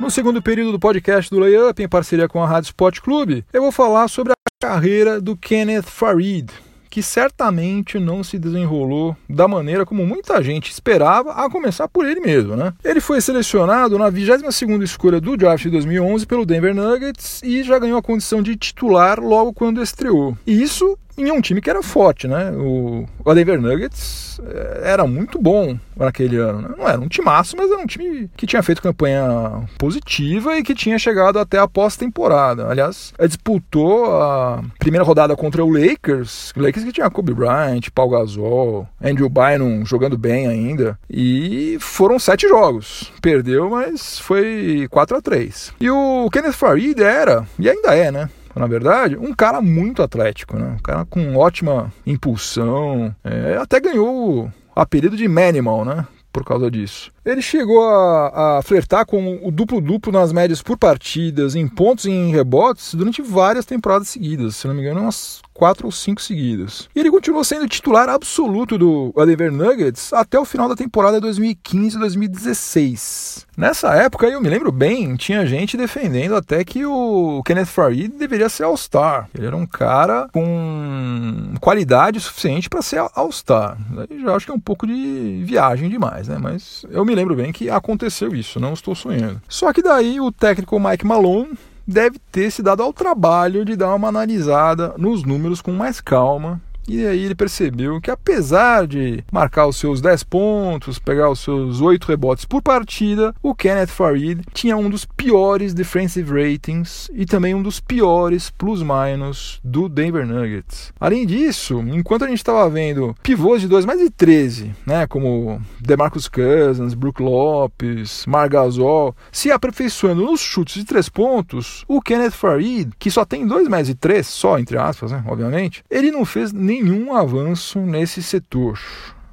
No 0.06 0.12
segundo 0.12 0.40
período 0.40 0.74
do 0.74 0.80
podcast 0.80 1.32
do 1.32 1.40
Layup, 1.40 1.82
em 1.82 1.90
parceria 1.90 2.30
com 2.30 2.40
a 2.40 2.46
Rádio 2.46 2.68
Sport 2.68 3.00
Clube, 3.00 3.44
eu 3.52 3.60
vou 3.60 3.72
falar 3.72 4.08
sobre 4.08 4.34
a 4.34 4.36
carreira 4.62 5.20
do 5.20 5.36
Kenneth 5.36 5.88
Farid, 5.88 6.52
que 6.96 7.04
certamente 7.04 8.00
não 8.00 8.24
se 8.24 8.40
desenrolou 8.40 9.18
da 9.30 9.50
maneira 9.50 9.86
como 9.86 10.06
muita 10.06 10.42
gente 10.42 10.72
esperava, 10.72 11.34
a 11.34 11.50
começar 11.50 11.90
por 11.90 12.08
ele 12.08 12.22
mesmo, 12.22 12.56
né? 12.56 12.72
Ele 12.86 13.02
foi 13.02 13.20
selecionado 13.20 14.00
na 14.00 14.10
22ª 14.10 14.82
escolha 14.82 15.20
do 15.20 15.36
draft 15.36 15.64
de 15.64 15.72
2011 15.72 16.26
pelo 16.26 16.46
Denver 16.46 16.74
Nuggets 16.74 17.44
e 17.44 17.64
já 17.64 17.78
ganhou 17.80 17.98
a 17.98 18.02
condição 18.02 18.42
de 18.42 18.56
titular 18.56 19.20
logo 19.20 19.52
quando 19.52 19.84
estreou. 19.84 20.38
E 20.48 20.64
isso 20.64 20.98
em 21.18 21.32
um 21.32 21.42
time 21.42 21.62
que 21.62 21.70
era 21.70 21.82
forte, 21.82 22.28
né? 22.28 22.52
O, 22.52 23.06
Denver 23.34 23.60
Nuggets 23.60 24.40
eh, 24.44 24.82
era 24.84 25.08
muito 25.08 25.40
bom 25.40 25.78
naquele 25.96 26.38
ano. 26.38 26.62
Né? 26.62 26.70
Não 26.78 26.88
era 26.88 27.00
um 27.00 27.08
timaço, 27.08 27.56
mas 27.58 27.72
era 27.72 27.80
um 27.80 27.86
time 27.86 28.30
que 28.36 28.46
tinha 28.46 28.62
feito 28.62 28.82
campanha 28.82 29.68
positiva 29.78 30.58
e 30.58 30.64
que 30.64 30.76
tinha 30.76 31.00
chegado 31.00 31.40
até 31.40 31.58
a 31.58 31.68
pós-temporada. 31.68 32.68
Aliás, 32.68 33.14
disputou 33.28 34.22
a 34.22 34.62
primeira 34.78 35.06
rodada 35.06 35.36
contra 35.36 35.64
o 35.64 35.70
Lakers, 35.70 36.52
o 36.56 36.62
Lakers 36.62 36.85
que 36.86 36.94
tinha 36.94 37.10
Kobe 37.10 37.34
Bryant, 37.34 37.90
Paul 37.94 38.10
Gasol, 38.10 38.88
Andrew 39.02 39.30
Bynum 39.30 39.86
jogando 39.86 40.18
bem 40.18 40.48
ainda, 40.48 40.98
e 41.10 41.78
foram 41.80 42.18
sete 42.18 42.48
jogos. 42.48 43.12
Perdeu, 43.22 43.70
mas 43.70 44.20
foi 44.20 44.88
4 44.90 45.18
a 45.18 45.22
3 45.22 45.74
E 45.80 45.90
o 45.90 46.30
Kenneth 46.32 46.54
Farid 46.54 47.02
era, 47.02 47.46
e 47.60 47.70
ainda 47.70 47.96
é, 47.96 48.12
né? 48.12 48.30
na 48.56 48.68
verdade, 48.68 49.18
um 49.18 49.34
cara 49.34 49.62
muito 49.62 50.02
atlético, 50.02 50.58
né? 50.58 50.78
Um 50.80 50.82
cara 50.82 51.06
com 51.06 51.36
ótima 51.36 51.92
impulsão, 52.06 53.14
é, 53.24 53.58
até 53.58 53.80
ganhou 53.80 54.46
o 54.46 54.52
apelido 54.74 55.18
de 55.18 55.28
Manimal, 55.28 55.84
né? 55.84 56.08
Por 56.32 56.46
causa 56.46 56.72
disso. 56.72 57.12
Ele 57.26 57.42
chegou 57.42 57.84
a, 57.84 58.58
a 58.58 58.62
flertar 58.62 59.06
com 59.06 59.40
o 59.42 59.52
duplo-duplo 59.52 60.12
nas 60.12 60.32
médias 60.32 60.62
por 60.62 60.78
partidas, 60.78 61.56
em 61.56 61.68
pontos 61.68 62.06
e 62.06 62.12
em 62.12 62.32
rebotes, 62.32 62.94
durante 62.94 63.22
várias 63.22 63.66
temporadas 63.66 64.10
seguidas. 64.10 64.56
Se 64.56 64.68
não 64.68 64.76
me 64.76 64.82
engano, 64.82 65.02
umas 65.02 65.42
quatro 65.56 65.88
ou 65.88 65.92
cinco 65.92 66.22
seguidas. 66.22 66.88
E 66.94 67.00
ele 67.00 67.10
continuou 67.10 67.44
sendo 67.44 67.68
titular 67.68 68.08
absoluto 68.10 68.78
do 68.78 69.12
Denver 69.26 69.52
Nuggets 69.52 70.14
até 70.14 70.38
o 70.38 70.46
final 70.46 70.68
da 70.68 70.76
temporada 70.76 71.20
2015-2016. 71.22 73.46
Nessa 73.58 73.96
época, 73.96 74.28
eu 74.28 74.42
me 74.42 74.50
lembro 74.50 74.70
bem, 74.70 75.16
tinha 75.16 75.46
gente 75.46 75.78
defendendo 75.78 76.36
até 76.36 76.66
que 76.66 76.86
o 76.86 77.42
Kenneth 77.46 77.68
Farid 77.68 78.10
deveria 78.10 78.50
ser 78.50 78.64
All-Star. 78.64 79.30
Ele 79.34 79.48
era 79.48 79.56
um 79.56 79.66
cara 79.66 80.28
com 80.34 81.54
qualidade 81.62 82.20
suficiente 82.20 82.70
para 82.70 82.82
ser 82.82 83.02
All-Star. 83.16 83.78
Já 84.22 84.36
acho 84.36 84.46
que 84.46 84.52
é 84.52 84.56
um 84.56 84.60
pouco 84.60 84.86
de 84.86 85.42
viagem 85.46 85.90
demais, 85.90 86.28
né? 86.28 86.38
Mas 86.38 86.86
eu 86.90 87.06
me 87.06 87.15
lembro 87.16 87.36
bem 87.36 87.52
que 87.52 87.70
aconteceu 87.70 88.36
isso, 88.36 88.60
não 88.60 88.74
estou 88.74 88.94
sonhando. 88.94 89.42
Só 89.48 89.72
que 89.74 89.82
daí 89.82 90.20
o 90.20 90.32
técnico 90.32 90.80
Mike 90.80 91.06
Malone 91.06 91.54
deve 91.88 92.20
ter 92.32 92.52
se 92.52 92.64
dado 92.64 92.82
ao 92.82 92.92
trabalho 92.92 93.64
de 93.64 93.76
dar 93.76 93.94
uma 93.94 94.08
analisada 94.08 94.94
nos 94.98 95.24
números 95.24 95.62
com 95.62 95.72
mais 95.72 96.02
calma 96.02 96.62
e 96.88 97.06
aí 97.06 97.24
ele 97.24 97.36
percebeu 97.36 98.00
que 98.00 98.12
apesar 98.12 98.88
de 98.88 99.24
marcar 99.32 99.68
os 99.68 99.78
seus 99.78 100.02
10 100.02 100.24
pontos, 100.24 101.00
pegar 101.00 101.30
os 101.30 101.40
seus 101.40 101.82
8 101.82 102.06
rebotes 102.06 102.46
por 102.46 102.62
partida, 102.62 103.34
o 103.42 103.56
Kenneth 103.56 103.88
Farid 103.88 104.42
tinha 104.54 104.78
um 104.78 104.90
dos 104.90 105.06
piores 105.06 105.74
defensive 105.74 106.30
ratings 106.32 107.10
e 107.14 107.26
também 107.26 107.56
um 107.56 107.62
dos 107.62 107.80
piores 107.80 108.50
plus-minus 108.50 109.60
do 109.64 109.90
Denver 109.90 110.26
Nuggets. 110.26 110.94
Além 111.00 111.26
disso, 111.26 111.80
enquanto 111.80 112.26
a 112.26 112.28
gente 112.28 112.38
estava 112.38 112.70
vendo 112.70 113.16
pivôs 113.24 113.62
de 113.62 113.68
2 113.68 113.86
mais 113.86 114.00
de 114.00 114.10
13, 114.10 114.74
né, 114.86 115.08
como 115.08 115.62
DeMarcus 115.80 116.28
Cousins, 116.28 116.94
Brook 116.94 117.22
Lopes, 117.22 118.26
Margasol, 118.28 119.16
se 119.32 119.52
aperfeiçoando 119.52 120.24
nos 120.24 120.40
chutes 120.40 120.76
de 120.76 120.86
3 120.86 121.10
pontos, 121.10 121.84
o 121.88 122.02
Kenneth 122.02 122.32
Farid, 122.32 122.92
que 123.00 123.12
só 123.12 123.26
tem 123.26 123.46
2 123.46 123.68
mais 123.68 123.88
de 123.88 123.96
3, 123.96 124.26
só 124.26 124.60
entre 124.60 124.78
aspas, 124.78 125.12
né, 125.12 125.24
obviamente, 125.28 125.84
ele 125.90 126.12
não 126.12 126.26
fez 126.26 126.52
nem 126.52 126.75
nenhum 126.84 127.16
avanço 127.16 127.80
nesse 127.80 128.22
setor. 128.22 128.80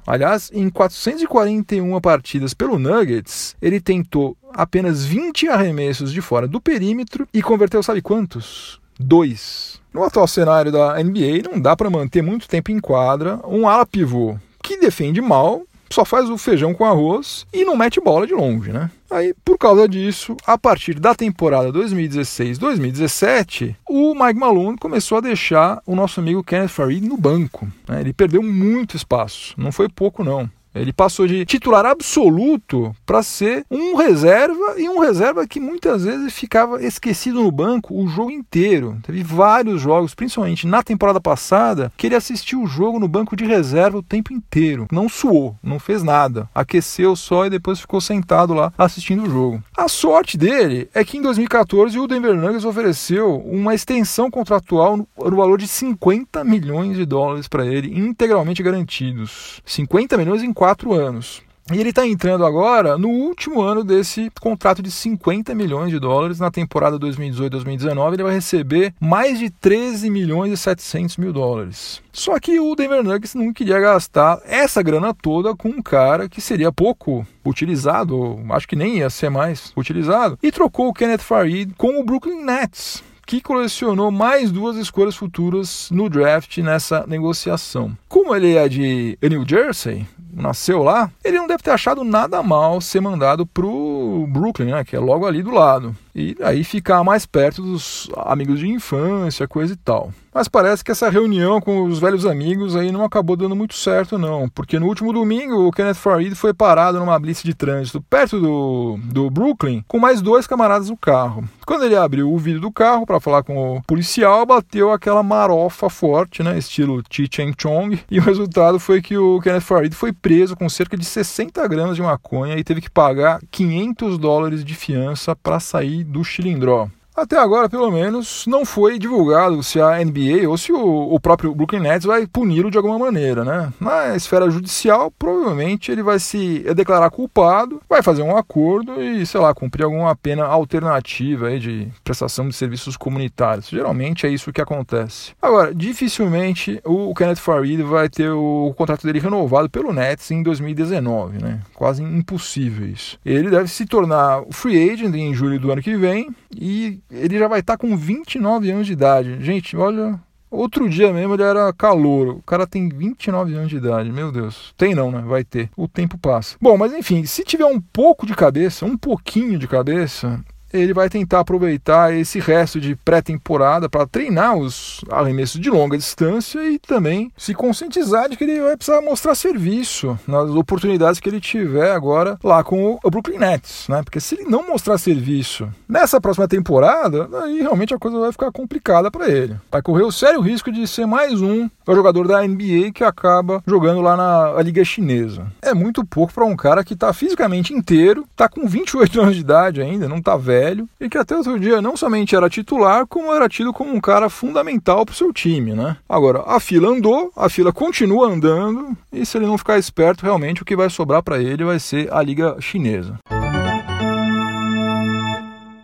Aliás, 0.05 0.51
em 0.53 0.69
441 0.69 1.99
partidas 2.01 2.53
pelo 2.53 2.77
Nuggets, 2.77 3.55
ele 3.61 3.79
tentou 3.79 4.35
apenas 4.53 5.05
20 5.05 5.47
arremessos 5.47 6.11
de 6.11 6.21
fora 6.21 6.47
do 6.47 6.59
perímetro 6.59 7.27
e 7.33 7.41
converteu, 7.41 7.81
sabe 7.81 8.01
quantos? 8.01 8.81
Dois. 8.99 9.81
No 9.93 10.03
atual 10.03 10.27
cenário 10.27 10.71
da 10.71 11.01
NBA, 11.01 11.49
não 11.49 11.59
dá 11.59 11.75
para 11.75 11.89
manter 11.89 12.21
muito 12.21 12.47
tempo 12.47 12.71
em 12.71 12.79
quadra 12.79 13.39
um 13.47 13.67
ala 13.67 13.85
pivô 13.85 14.37
que 14.61 14.77
defende 14.77 15.21
mal, 15.21 15.63
só 15.93 16.03
faz 16.03 16.29
o 16.29 16.37
feijão 16.37 16.73
com 16.73 16.83
arroz 16.85 17.45
e 17.53 17.63
não 17.63 17.77
mete 17.77 18.01
bola 18.01 18.25
de 18.25 18.33
longe, 18.33 18.71
né? 18.71 18.89
Aí, 19.09 19.33
por 19.45 19.59
causa 19.59 19.87
disso, 19.87 20.35
a 20.45 20.57
partir 20.57 20.99
da 20.99 21.13
temporada 21.13 21.71
2016-2017, 21.71 23.75
o 23.87 24.15
Mike 24.15 24.39
Malone 24.39 24.77
começou 24.77 25.19
a 25.19 25.21
deixar 25.21 25.79
o 25.85 25.95
nosso 25.95 26.19
amigo 26.19 26.43
Kenneth 26.43 26.69
Farid 26.69 27.07
no 27.07 27.15
banco. 27.15 27.71
Né? 27.87 28.01
Ele 28.01 28.11
perdeu 28.11 28.41
muito 28.41 28.97
espaço, 28.97 29.53
não 29.55 29.71
foi 29.71 29.87
pouco 29.87 30.23
não. 30.23 30.49
Ele 30.73 30.93
passou 30.93 31.27
de 31.27 31.45
titular 31.45 31.85
absoluto 31.85 32.95
para 33.05 33.21
ser 33.21 33.65
um 33.69 33.95
reserva 33.95 34.75
e 34.77 34.89
um 34.89 34.99
reserva 34.99 35.47
que 35.47 35.59
muitas 35.59 36.03
vezes 36.03 36.33
ficava 36.33 36.83
esquecido 36.83 37.43
no 37.43 37.51
banco 37.51 37.93
o 37.93 38.07
jogo 38.07 38.31
inteiro. 38.31 38.97
Teve 39.03 39.23
vários 39.23 39.81
jogos, 39.81 40.15
principalmente 40.15 40.67
na 40.67 40.81
temporada 40.81 41.21
passada, 41.21 41.91
que 41.95 42.07
ele 42.07 42.15
assistiu 42.15 42.61
o 42.61 42.67
jogo 42.67 42.99
no 42.99 43.07
banco 43.07 43.35
de 43.35 43.45
reserva 43.45 43.97
o 43.97 44.03
tempo 44.03 44.33
inteiro. 44.33 44.87
Não 44.91 45.07
suou, 45.07 45.55
não 45.61 45.79
fez 45.79 46.03
nada. 46.03 46.49
Aqueceu 46.53 47.15
só 47.15 47.45
e 47.45 47.49
depois 47.49 47.79
ficou 47.79 48.01
sentado 48.01 48.53
lá 48.53 48.73
assistindo 48.77 49.23
o 49.23 49.29
jogo. 49.29 49.63
A 49.75 49.87
sorte 49.87 50.37
dele 50.37 50.89
é 50.93 51.03
que 51.03 51.17
em 51.17 51.21
2014 51.21 51.99
o 51.99 52.07
Denver 52.07 52.35
Nuggets 52.35 52.65
ofereceu 52.65 53.37
uma 53.37 53.75
extensão 53.75 54.29
contratual 54.29 54.97
no, 54.97 55.07
valor 55.17 55.57
de 55.57 55.67
50 55.67 56.43
milhões 56.43 56.97
de 56.97 57.05
dólares 57.05 57.47
para 57.47 57.65
ele, 57.65 57.97
integralmente 57.97 58.63
garantidos. 58.63 59.61
50 59.65 60.17
milhões 60.17 60.43
em 60.43 60.53
quatro 60.63 60.93
anos. 60.93 61.41
E 61.73 61.77
ele 61.77 61.89
está 61.89 62.07
entrando 62.07 62.45
agora 62.45 62.97
no 62.97 63.09
último 63.09 63.61
ano 63.61 63.83
desse 63.83 64.31
contrato 64.39 64.81
de 64.81 64.89
50 64.89 65.53
milhões 65.53 65.89
de 65.89 65.99
dólares. 65.99 66.39
Na 66.39 66.49
temporada 66.49 66.97
2018-2019, 66.99 68.13
ele 68.13 68.23
vai 68.23 68.33
receber 68.33 68.93
mais 68.97 69.39
de 69.39 69.49
13 69.49 70.09
milhões 70.09 70.53
e 70.53 70.57
700 70.57 71.17
mil 71.17 71.33
dólares. 71.33 72.01
Só 72.13 72.39
que 72.39 72.61
o 72.61 72.73
Denver 72.75 73.03
Nuggets 73.03 73.35
não 73.35 73.51
queria 73.51 73.77
gastar 73.77 74.39
essa 74.45 74.81
grana 74.81 75.13
toda 75.13 75.53
com 75.53 75.67
um 75.67 75.81
cara 75.81 76.29
que 76.29 76.39
seria 76.39 76.71
pouco 76.71 77.27
utilizado, 77.45 78.39
acho 78.51 78.65
que 78.65 78.77
nem 78.77 78.99
ia 78.99 79.09
ser 79.09 79.29
mais 79.29 79.73
utilizado, 79.75 80.39
e 80.41 80.49
trocou 80.49 80.87
o 80.87 80.93
Kenneth 80.93 81.17
Farid 81.19 81.73
com 81.77 81.99
o 81.99 82.05
Brooklyn 82.05 82.41
Nets 82.41 83.03
que 83.25 83.41
colecionou 83.41 84.11
mais 84.11 84.51
duas 84.51 84.75
escolhas 84.75 85.15
futuras 85.15 85.89
no 85.91 86.09
draft 86.09 86.57
nessa 86.57 87.05
negociação. 87.07 87.97
Como 88.07 88.35
ele 88.35 88.55
é 88.55 88.67
de 88.67 89.17
New 89.21 89.45
Jersey, 89.47 90.05
nasceu 90.35 90.83
lá, 90.83 91.11
ele 91.23 91.37
não 91.37 91.47
deve 91.47 91.63
ter 91.63 91.71
achado 91.71 92.03
nada 92.03 92.41
mal 92.41 92.81
ser 92.81 93.01
mandado 93.01 93.45
pro 93.45 94.25
Brooklyn, 94.29 94.71
né, 94.71 94.83
que 94.83 94.95
é 94.95 94.99
logo 94.99 95.25
ali 95.25 95.43
do 95.43 95.51
lado. 95.51 95.95
E 96.15 96.35
aí 96.41 96.63
ficar 96.63 97.03
mais 97.03 97.25
perto 97.25 97.61
dos 97.61 98.09
amigos 98.17 98.59
de 98.59 98.67
infância, 98.67 99.47
coisa 99.47 99.73
e 99.73 99.77
tal. 99.77 100.11
Mas 100.33 100.47
parece 100.47 100.83
que 100.83 100.91
essa 100.91 101.09
reunião 101.09 101.61
com 101.61 101.83
os 101.83 101.99
velhos 101.99 102.25
amigos 102.25 102.75
aí 102.75 102.91
não 102.91 103.03
acabou 103.03 103.35
dando 103.35 103.55
muito 103.55 103.75
certo, 103.75 104.17
não. 104.17 104.49
Porque 104.49 104.79
no 104.79 104.87
último 104.87 105.13
domingo 105.13 105.67
o 105.67 105.71
Kenneth 105.71 105.95
Farid 105.95 106.33
foi 106.33 106.53
parado 106.53 106.99
numa 106.99 107.19
blitz 107.19 107.43
de 107.43 107.53
trânsito 107.53 108.01
perto 108.01 108.39
do, 108.39 108.97
do 109.03 109.29
Brooklyn 109.29 109.83
com 109.87 109.99
mais 109.99 110.21
dois 110.21 110.47
camaradas 110.47 110.89
no 110.89 110.97
carro. 110.97 111.47
Quando 111.65 111.85
ele 111.85 111.95
abriu 111.95 112.31
o 112.31 112.37
vidro 112.37 112.61
do 112.61 112.71
carro 112.71 113.05
para 113.05 113.19
falar 113.19 113.43
com 113.43 113.77
o 113.77 113.83
policial, 113.83 114.45
bateu 114.45 114.91
aquela 114.91 115.21
marofa 115.21 115.89
forte, 115.89 116.41
né? 116.41 116.57
Estilo 116.57 117.03
Chi 117.09 117.29
Chong. 117.57 117.99
E 118.09 118.19
o 118.19 118.23
resultado 118.23 118.79
foi 118.79 119.01
que 119.01 119.15
o 119.17 119.39
Kenneth 119.39 119.61
Farid 119.61 119.95
foi 119.95 120.11
preso 120.11 120.55
com 120.55 120.67
cerca 120.67 120.97
de 120.97 121.05
60 121.05 121.65
gramas 121.67 121.95
de 121.95 122.01
maconha 122.01 122.57
e 122.57 122.63
teve 122.63 122.81
que 122.81 122.89
pagar 122.89 123.39
500 123.51 124.17
dólares 124.17 124.65
de 124.65 124.73
fiança 124.73 125.35
para 125.35 125.59
sair 125.59 126.02
do 126.03 126.23
Chilindró. 126.23 126.91
Até 127.15 127.37
agora, 127.37 127.69
pelo 127.69 127.91
menos, 127.91 128.45
não 128.47 128.65
foi 128.65 128.97
divulgado 128.97 129.61
se 129.61 129.79
a 129.79 130.03
NBA 130.03 130.49
ou 130.49 130.57
se 130.57 130.73
o, 130.73 131.13
o 131.13 131.19
próprio 131.19 131.53
Brooklyn 131.53 131.79
Nets 131.81 132.05
vai 132.05 132.25
puni-lo 132.25 132.71
de 132.71 132.77
alguma 132.77 132.97
maneira, 132.97 133.45
né? 133.45 133.71
Na 133.79 134.15
esfera 134.15 134.49
judicial, 134.49 135.11
provavelmente 135.11 135.91
ele 135.91 136.01
vai 136.01 136.17
se 136.17 136.59
declarar 136.75 137.11
culpado, 137.11 137.81
vai 137.87 138.01
fazer 138.01 138.23
um 138.23 138.35
acordo 138.35 139.01
e, 139.01 139.25
sei 139.27 139.39
lá, 139.39 139.53
cumprir 139.53 139.83
alguma 139.83 140.15
pena 140.15 140.45
alternativa 140.45 141.47
aí 141.47 141.59
de 141.59 141.87
prestação 142.03 142.47
de 142.47 142.55
serviços 142.55 142.97
comunitários. 142.97 143.69
Geralmente 143.69 144.25
é 144.25 144.29
isso 144.29 144.51
que 144.51 144.61
acontece. 144.61 145.33
Agora, 145.39 145.73
dificilmente 145.73 146.81
o 146.83 147.13
Kenneth 147.13 147.35
Farid 147.35 147.83
vai 147.83 148.09
ter 148.09 148.31
o 148.31 148.73
contrato 148.75 149.05
dele 149.05 149.19
renovado 149.19 149.69
pelo 149.69 149.93
Nets 149.93 150.31
em 150.31 150.41
2019, 150.41 151.41
né? 151.41 151.61
Quase 151.75 152.01
impossível 152.01 152.87
isso. 152.87 153.19
Ele 153.23 153.51
deve 153.51 153.67
se 153.67 153.85
tornar 153.85 154.41
free 154.49 154.89
agent 154.89 155.13
em 155.13 155.33
julho 155.33 155.59
do 155.59 155.71
ano 155.71 155.81
que 155.81 155.95
vem 155.95 156.33
e 156.55 157.02
ele 157.13 157.37
já 157.37 157.47
vai 157.47 157.59
estar 157.59 157.73
tá 157.73 157.77
com 157.77 157.95
29 157.95 158.71
anos 158.71 158.87
de 158.87 158.93
idade. 158.93 159.37
Gente, 159.43 159.75
olha, 159.77 160.19
Outro 160.53 160.87
dia 160.87 161.11
mesmo 161.11 161.33
ele 161.33 161.41
era 161.41 161.73
calor. 161.73 162.27
O 162.27 162.43
cara 162.43 162.67
tem 162.67 162.87
29 162.87 163.55
anos 163.55 163.69
de 163.69 163.77
idade. 163.77 164.11
Meu 164.11 164.31
Deus. 164.31 164.71
Tem 164.77 164.93
não, 164.93 165.09
né? 165.09 165.23
Vai 165.25 165.43
ter. 165.43 165.67
O 165.75 165.87
tempo 165.87 166.15
passa. 166.15 166.55
Bom, 166.61 166.77
mas 166.77 166.93
enfim, 166.93 167.25
se 167.25 167.43
tiver 167.43 167.65
um 167.65 167.81
pouco 167.81 168.23
de 168.23 168.35
cabeça, 168.35 168.85
um 168.85 168.95
pouquinho 168.95 169.57
de 169.57 169.67
cabeça, 169.67 170.39
ele 170.73 170.93
vai 170.93 171.07
tentar 171.07 171.41
aproveitar 171.41 172.13
esse 172.13 172.39
resto 172.39 172.81
de 172.81 172.95
pré-temporada 172.95 173.87
para 173.87 174.07
treinar 174.07 174.57
os 174.57 175.01
arremessos 175.09 175.61
de 175.61 175.69
longa 175.69 175.95
distância 175.97 176.59
e 176.67 176.79
também 176.79 177.31
se 177.37 177.53
conscientizar 177.53 178.27
de 178.27 178.35
que 178.35 178.43
ele 178.43 178.59
vai 178.59 178.75
precisar 178.75 179.01
mostrar 179.01 179.35
serviço 179.35 180.17
nas 180.27 180.49
oportunidades 180.49 181.19
que 181.19 181.29
ele 181.29 181.39
tiver 181.39 181.91
agora 181.91 182.37
lá 182.43 182.63
com 182.63 182.99
o 183.03 183.11
Brooklyn 183.11 183.37
Nets, 183.37 183.87
né? 183.87 184.01
Porque 184.03 184.19
se 184.19 184.35
ele 184.35 184.49
não 184.49 184.67
mostrar 184.67 184.97
serviço 184.97 185.69
nessa 185.87 186.19
próxima 186.19 186.47
temporada, 186.47 187.29
aí 187.43 187.61
realmente 187.61 187.93
a 187.93 187.99
coisa 187.99 188.19
vai 188.19 188.31
ficar 188.31 188.51
complicada 188.51 189.11
para 189.11 189.29
ele. 189.29 189.55
Vai 189.71 189.81
correr 189.81 190.03
o 190.03 190.11
sério 190.11 190.41
risco 190.41 190.71
de 190.71 190.87
ser 190.87 191.05
mais 191.05 191.39
um 191.41 191.69
jogador 191.87 192.27
da 192.27 192.41
NBA 192.41 192.91
que 192.93 193.03
acaba 193.03 193.61
jogando 193.67 194.01
lá 194.01 194.17
na 194.17 194.61
liga 194.63 194.83
chinesa. 194.83 195.45
É 195.61 195.73
muito 195.73 196.03
pouco 196.03 196.33
para 196.33 196.45
um 196.45 196.55
cara 196.55 196.83
que 196.83 196.93
está 196.93 197.13
fisicamente 197.13 197.73
inteiro, 197.73 198.25
está 198.31 198.49
com 198.49 198.67
28 198.67 199.21
anos 199.21 199.35
de 199.35 199.41
idade 199.41 199.81
ainda, 199.81 200.09
não 200.09 200.17
está 200.17 200.35
velho 200.35 200.62
velho 200.63 200.87
e 200.99 201.09
que 201.09 201.17
até 201.17 201.35
outro 201.35 201.59
dia 201.59 201.81
não 201.81 201.97
somente 201.97 202.35
era 202.35 202.49
titular, 202.49 203.05
como 203.05 203.33
era 203.33 203.49
tido 203.49 203.73
como 203.73 203.93
um 203.93 203.99
cara 203.99 204.29
fundamental 204.29 205.05
para 205.05 205.13
o 205.13 205.15
seu 205.15 205.33
time, 205.33 205.73
né? 205.73 205.97
Agora, 206.07 206.43
a 206.45 206.59
fila 206.59 206.89
andou, 206.89 207.31
a 207.35 207.49
fila 207.49 207.73
continua 207.73 208.27
andando 208.27 208.95
e 209.11 209.25
se 209.25 209.37
ele 209.37 209.45
não 209.45 209.57
ficar 209.57 209.77
esperto, 209.77 210.23
realmente 210.23 210.61
o 210.61 210.65
que 210.65 210.75
vai 210.75 210.89
sobrar 210.89 211.21
para 211.21 211.41
ele 211.41 211.63
vai 211.63 211.79
ser 211.79 212.11
a 212.13 212.21
liga 212.21 212.55
chinesa. 212.59 213.17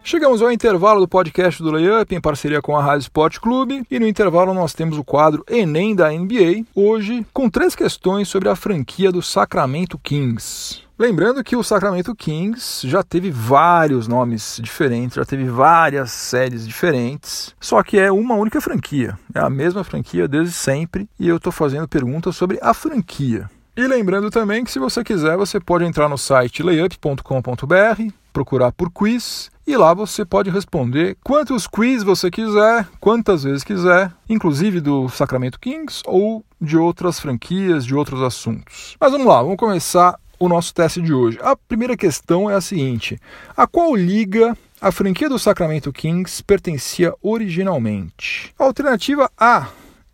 Chegamos 0.01 0.41
ao 0.41 0.51
intervalo 0.51 1.01
do 1.01 1.07
podcast 1.07 1.61
do 1.61 1.69
Layup 1.69 2.15
em 2.15 2.21
parceria 2.21 2.63
com 2.63 2.75
a 2.75 2.81
Rádio 2.81 3.03
Sport 3.03 3.37
Clube 3.37 3.83
e 3.91 3.99
no 3.99 4.07
intervalo 4.07 4.55
nós 4.55 4.73
temos 4.73 4.97
o 4.97 5.03
quadro 5.03 5.43
Enem 5.47 5.95
da 5.95 6.09
NBA, 6.09 6.65
hoje 6.73 7.23
com 7.31 7.47
três 7.47 7.75
questões 7.75 8.27
sobre 8.27 8.49
a 8.49 8.55
franquia 8.55 9.11
do 9.11 9.21
Sacramento 9.21 9.99
Kings. 9.99 10.88
Lembrando 10.99 11.41
que 11.45 11.55
o 11.55 11.63
Sacramento 11.63 12.13
Kings 12.13 12.85
já 12.85 13.01
teve 13.01 13.31
vários 13.31 14.05
nomes 14.05 14.59
diferentes, 14.61 15.15
já 15.15 15.23
teve 15.23 15.45
várias 15.45 16.11
séries 16.11 16.67
diferentes, 16.67 17.55
só 17.57 17.81
que 17.81 17.97
é 17.97 18.11
uma 18.11 18.35
única 18.35 18.59
franquia. 18.59 19.17
É 19.33 19.39
a 19.39 19.49
mesma 19.49 19.81
franquia 19.85 20.27
desde 20.27 20.51
sempre 20.51 21.07
e 21.17 21.29
eu 21.29 21.37
estou 21.37 21.53
fazendo 21.53 21.87
perguntas 21.87 22.35
sobre 22.35 22.59
a 22.61 22.73
franquia. 22.73 23.49
E 23.77 23.87
lembrando 23.87 24.29
também 24.29 24.61
que 24.61 24.69
se 24.69 24.77
você 24.77 25.01
quiser, 25.01 25.37
você 25.37 25.57
pode 25.57 25.85
entrar 25.85 26.09
no 26.09 26.17
site 26.17 26.61
layup.com.br, 26.61 28.13
procurar 28.33 28.73
por 28.73 28.91
quiz 28.91 29.49
e 29.65 29.77
lá 29.77 29.93
você 29.93 30.25
pode 30.25 30.49
responder 30.49 31.15
quantos 31.23 31.65
quiz 31.65 32.03
você 32.03 32.29
quiser, 32.29 32.85
quantas 32.99 33.43
vezes 33.45 33.63
quiser, 33.63 34.11
inclusive 34.27 34.81
do 34.81 35.07
Sacramento 35.07 35.61
Kings 35.61 36.03
ou 36.05 36.43
de 36.59 36.75
outras 36.77 37.21
franquias, 37.21 37.85
de 37.85 37.95
outros 37.95 38.21
assuntos. 38.21 38.97
Mas 38.99 39.13
vamos 39.13 39.27
lá, 39.27 39.41
vamos 39.41 39.55
começar 39.55 40.19
o 40.39 40.47
nosso 40.47 40.73
teste 40.73 41.01
de 41.01 41.13
hoje. 41.13 41.37
A 41.41 41.55
primeira 41.55 41.97
questão 41.97 42.49
é 42.49 42.55
a 42.55 42.61
seguinte: 42.61 43.19
a 43.55 43.67
qual 43.67 43.95
liga 43.95 44.57
a 44.81 44.91
franquia 44.91 45.27
do 45.27 45.37
Sacramento 45.37 45.91
Kings 45.91 46.41
pertencia 46.41 47.13
originalmente? 47.21 48.53
Alternativa 48.57 49.29
A: 49.37 49.67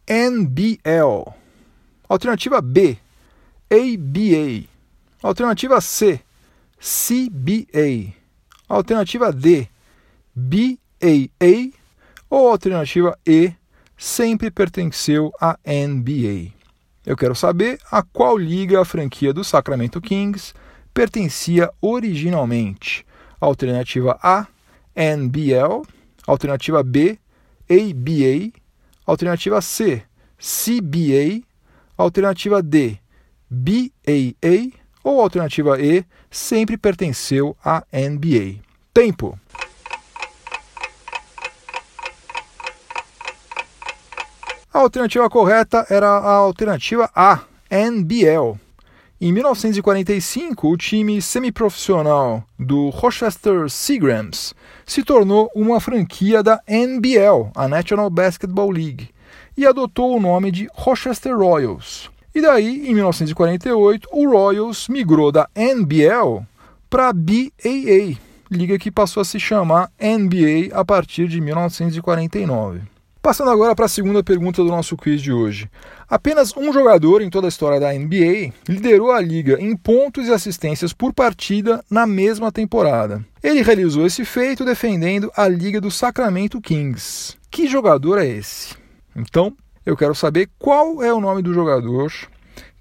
NBL. 0.08 1.32
Alternativa 2.10 2.62
B: 2.62 2.98
ABA. 3.70 4.68
Alternativa 5.22 5.80
C: 5.80 6.20
CBA. 6.80 8.14
Alternativa 8.68 9.32
D: 9.32 9.68
BAA. 10.36 11.72
Ou 12.30 12.50
alternativa 12.50 13.18
E: 13.26 13.54
sempre 13.98 14.50
pertenceu 14.50 15.32
à 15.40 15.58
NBA. 15.66 16.55
Eu 17.06 17.16
quero 17.16 17.36
saber 17.36 17.80
a 17.92 18.02
qual 18.02 18.36
liga 18.36 18.82
a 18.82 18.86
franquia 18.86 19.32
do 19.32 19.44
Sacramento 19.44 20.02
Kings 20.02 20.54
pertencia 20.92 21.72
originalmente. 21.80 23.06
Alternativa 23.40 24.18
A, 24.24 24.48
NBL. 24.96 25.84
Alternativa 26.26 26.82
B, 26.82 27.20
ABA. 27.70 28.52
Alternativa 29.06 29.62
C, 29.62 30.02
CBA. 30.40 31.44
Alternativa 31.96 32.64
D, 32.64 32.98
BAA. 33.50 34.72
Ou 35.04 35.22
alternativa 35.22 35.80
E, 35.80 36.04
sempre 36.32 36.76
pertenceu 36.76 37.56
à 37.64 37.86
NBA. 37.94 38.62
Tempo. 38.92 39.40
A 44.76 44.80
alternativa 44.80 45.30
correta 45.30 45.88
era 45.90 46.06
a 46.06 46.34
alternativa 46.34 47.10
A, 47.16 47.44
NBL. 47.72 48.60
Em 49.22 49.32
1945, 49.32 50.70
o 50.70 50.76
time 50.76 51.22
semiprofissional 51.22 52.44
do 52.60 52.90
Rochester 52.90 53.70
Seagrams 53.70 54.54
se 54.86 55.02
tornou 55.02 55.50
uma 55.56 55.80
franquia 55.80 56.44
da 56.44 56.60
NBL, 56.68 57.52
a 57.56 57.70
National 57.70 58.10
Basketball 58.10 58.70
League, 58.70 59.12
e 59.56 59.66
adotou 59.66 60.14
o 60.14 60.20
nome 60.20 60.52
de 60.52 60.68
Rochester 60.74 61.38
Royals. 61.38 62.12
E 62.36 62.42
daí, 62.42 62.90
em 62.90 62.94
1948, 62.96 64.10
o 64.12 64.30
Royals 64.30 64.90
migrou 64.90 65.32
da 65.32 65.48
NBL 65.56 66.44
para 66.90 67.08
a 67.08 67.14
BAA, 67.14 68.18
liga 68.52 68.78
que 68.78 68.92
passou 68.92 69.22
a 69.22 69.26
se 69.26 69.40
chamar 69.40 69.90
NBA 70.02 70.78
a 70.78 70.84
partir 70.84 71.30
de 71.30 71.40
1949. 71.40 72.95
Passando 73.26 73.50
agora 73.50 73.74
para 73.74 73.86
a 73.86 73.90
segunda 73.90 74.24
pergunta 74.24 74.64
do 74.64 74.70
nosso 74.70 74.96
quiz 74.96 75.20
de 75.20 75.34
hoje. 75.34 75.68
Apenas 76.08 76.56
um 76.56 76.72
jogador 76.72 77.24
em 77.24 77.30
toda 77.32 77.48
a 77.48 77.50
história 77.50 77.80
da 77.80 77.92
NBA 77.92 78.54
liderou 78.70 79.12
a 79.12 79.20
liga 79.20 79.60
em 79.60 79.76
pontos 79.76 80.28
e 80.28 80.32
assistências 80.32 80.94
por 80.94 81.12
partida 81.12 81.84
na 81.90 82.06
mesma 82.06 82.52
temporada. 82.52 83.26
Ele 83.42 83.64
realizou 83.64 84.06
esse 84.06 84.24
feito 84.24 84.64
defendendo 84.64 85.32
a 85.36 85.48
liga 85.48 85.82
do 85.82 85.90
Sacramento 85.90 86.62
Kings. 86.62 87.36
Que 87.50 87.68
jogador 87.68 88.20
é 88.20 88.28
esse? 88.28 88.76
Então, 89.16 89.58
eu 89.84 89.98
quero 89.98 90.14
saber 90.14 90.48
qual 90.60 91.02
é 91.02 91.12
o 91.12 91.20
nome 91.20 91.42
do 91.42 91.52
jogador 91.52 92.14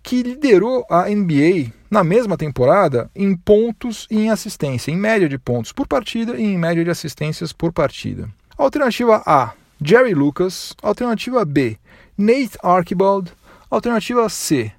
que 0.03 0.23
liderou 0.23 0.85
a 0.91 1.09
NBA 1.09 1.73
na 1.91 2.05
mesma 2.05 2.37
temporada 2.37 3.11
em 3.17 3.35
pontos 3.35 4.07
e 4.11 4.19
em 4.19 4.31
assistência, 4.31 4.91
em 4.91 4.97
média 4.97 5.27
de 5.27 5.39
pontos 5.39 5.73
por 5.73 5.89
partida 5.89 6.37
e 6.37 6.43
em 6.43 6.59
média 6.59 6.85
de 6.85 6.91
assistências 6.91 7.51
por 7.51 7.73
partida. 7.73 8.29
Alternativa 8.59 9.23
A: 9.25 9.55
Jerry 9.85 10.15
Lucas. 10.15 10.75
Alternativa 10.83 11.45
B, 11.45 11.77
Nate 12.17 12.57
Archibald. 12.63 13.31
Alternativa 13.71 14.29
C, 14.29 14.73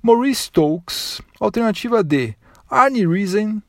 Maurice 0.00 0.42
Stokes. 0.42 1.20
Alternativa 1.40 2.02
D, 2.04 2.34
Arnie 2.70 3.06
Reason. 3.06 3.60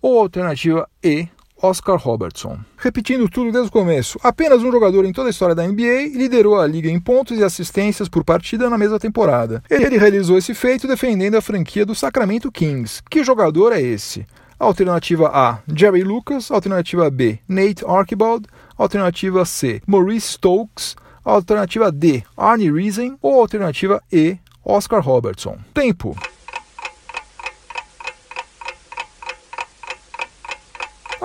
Ou 0.00 0.20
alternativa 0.20 0.88
E, 1.02 1.26
Oscar 1.60 1.96
Robertson. 1.96 2.60
Repetindo 2.76 3.28
tudo 3.28 3.50
desde 3.50 3.70
o 3.70 3.72
começo, 3.72 4.20
apenas 4.22 4.62
um 4.62 4.70
jogador 4.70 5.04
em 5.04 5.12
toda 5.12 5.28
a 5.28 5.30
história 5.30 5.54
da 5.54 5.66
NBA 5.66 6.10
liderou 6.14 6.60
a 6.60 6.66
liga 6.66 6.88
em 6.88 7.00
pontos 7.00 7.38
e 7.38 7.42
assistências 7.42 8.08
por 8.08 8.22
partida 8.22 8.70
na 8.70 8.78
mesma 8.78 9.00
temporada. 9.00 9.64
Ele 9.68 9.98
realizou 9.98 10.38
esse 10.38 10.54
feito 10.54 10.86
defendendo 10.86 11.34
a 11.34 11.42
franquia 11.42 11.84
do 11.84 11.94
Sacramento 11.94 12.52
Kings. 12.52 13.02
Que 13.10 13.24
jogador 13.24 13.72
é 13.72 13.80
esse? 13.80 14.24
Alternativa 14.58 15.28
A, 15.28 15.58
Jerry 15.74 16.04
Lucas. 16.04 16.50
Alternativa 16.50 17.10
B, 17.10 17.38
Nate 17.48 17.84
Archibald. 17.86 18.46
Alternativa 18.78 19.44
C, 19.44 19.82
Maurice 19.86 20.32
Stokes. 20.32 20.96
Alternativa 21.24 21.90
D, 21.90 22.22
Arnie 22.36 22.70
Reason. 22.70 23.16
Ou 23.20 23.40
alternativa 23.40 24.00
E, 24.12 24.38
Oscar 24.64 25.00
Robertson. 25.00 25.58
Tempo. 25.74 26.16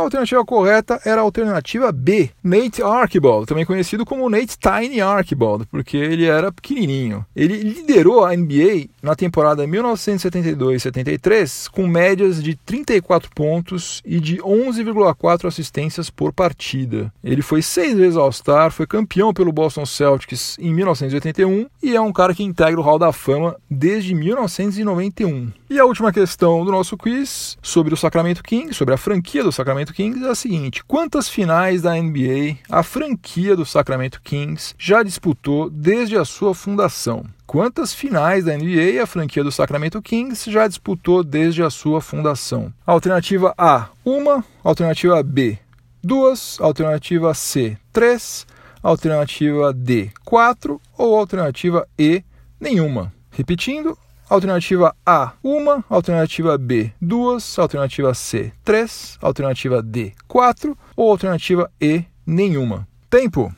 A 0.01 0.03
alternativa 0.03 0.43
correta 0.43 0.99
era 1.05 1.21
a 1.21 1.23
alternativa 1.23 1.91
B, 1.91 2.31
Nate 2.43 2.81
Archibald, 2.81 3.45
também 3.45 3.63
conhecido 3.63 4.03
como 4.03 4.27
Nate 4.31 4.57
Tiny 4.57 4.99
Archibald, 4.99 5.67
porque 5.69 5.95
ele 5.95 6.25
era 6.25 6.51
pequenininho. 6.51 7.23
Ele 7.35 7.57
liderou 7.57 8.25
a 8.25 8.35
NBA 8.35 8.87
na 8.99 9.15
temporada 9.15 9.67
1972-73 9.67 11.69
com 11.69 11.85
médias 11.85 12.41
de 12.41 12.55
34 12.55 13.29
pontos 13.29 14.01
e 14.03 14.19
de 14.19 14.37
11,4 14.37 15.47
assistências 15.47 16.09
por 16.09 16.33
partida. 16.33 17.13
Ele 17.23 17.43
foi 17.43 17.61
seis 17.61 17.95
vezes 17.95 18.17
All-Star, 18.17 18.71
foi 18.71 18.87
campeão 18.87 19.31
pelo 19.31 19.51
Boston 19.51 19.85
Celtics 19.85 20.57
em 20.59 20.73
1981 20.73 21.67
e 21.83 21.95
é 21.95 22.01
um 22.01 22.11
cara 22.11 22.33
que 22.33 22.41
integra 22.41 22.79
o 22.79 22.83
Hall 22.83 22.97
da 22.97 23.13
Fama 23.13 23.55
desde 23.69 24.15
1991. 24.15 25.51
E 25.69 25.79
a 25.79 25.85
última 25.85 26.11
questão 26.11 26.65
do 26.65 26.71
nosso 26.71 26.97
quiz 26.97 27.55
sobre 27.61 27.93
o 27.93 27.97
Sacramento 27.97 28.43
Kings, 28.43 28.73
sobre 28.73 28.93
a 28.93 28.97
franquia 28.97 29.43
do 29.43 29.51
Sacramento 29.51 29.90
Kings, 29.91 30.25
é 30.25 30.29
a 30.29 30.35
seguinte: 30.35 30.83
quantas 30.83 31.29
finais 31.29 31.81
da 31.81 31.93
NBA 31.95 32.57
a 32.69 32.83
franquia 32.83 33.55
do 33.55 33.65
Sacramento 33.65 34.21
Kings 34.21 34.73
já 34.77 35.03
disputou 35.03 35.69
desde 35.69 36.17
a 36.17 36.25
sua 36.25 36.53
fundação? 36.53 37.25
Quantas 37.45 37.93
finais 37.93 38.45
da 38.45 38.55
NBA 38.55 39.01
a 39.01 39.05
franquia 39.05 39.43
do 39.43 39.51
Sacramento 39.51 40.01
Kings 40.01 40.49
já 40.49 40.67
disputou 40.67 41.23
desde 41.23 41.61
a 41.61 41.69
sua 41.69 41.99
fundação? 41.99 42.73
Alternativa 42.85 43.53
A, 43.57 43.89
uma. 44.05 44.43
Alternativa 44.63 45.21
B, 45.21 45.57
duas. 46.03 46.57
Alternativa 46.61 47.33
C, 47.33 47.77
três. 47.91 48.47
Alternativa 48.81 49.73
D, 49.73 50.09
quatro. 50.23 50.81
Ou 50.97 51.17
alternativa 51.17 51.87
E, 51.99 52.23
nenhuma. 52.59 53.13
Repetindo, 53.31 53.97
Alternativa 54.31 54.95
A, 55.05 55.33
uma. 55.43 55.83
Alternativa 55.89 56.57
B, 56.57 56.93
duas. 57.01 57.59
Alternativa 57.59 58.13
C, 58.13 58.53
três. 58.63 59.17
Alternativa 59.21 59.83
D, 59.83 60.13
quatro. 60.25 60.77
Ou 60.95 61.11
alternativa 61.11 61.69
E, 61.81 62.05
nenhuma. 62.25 62.87
Tempo. 63.09 63.53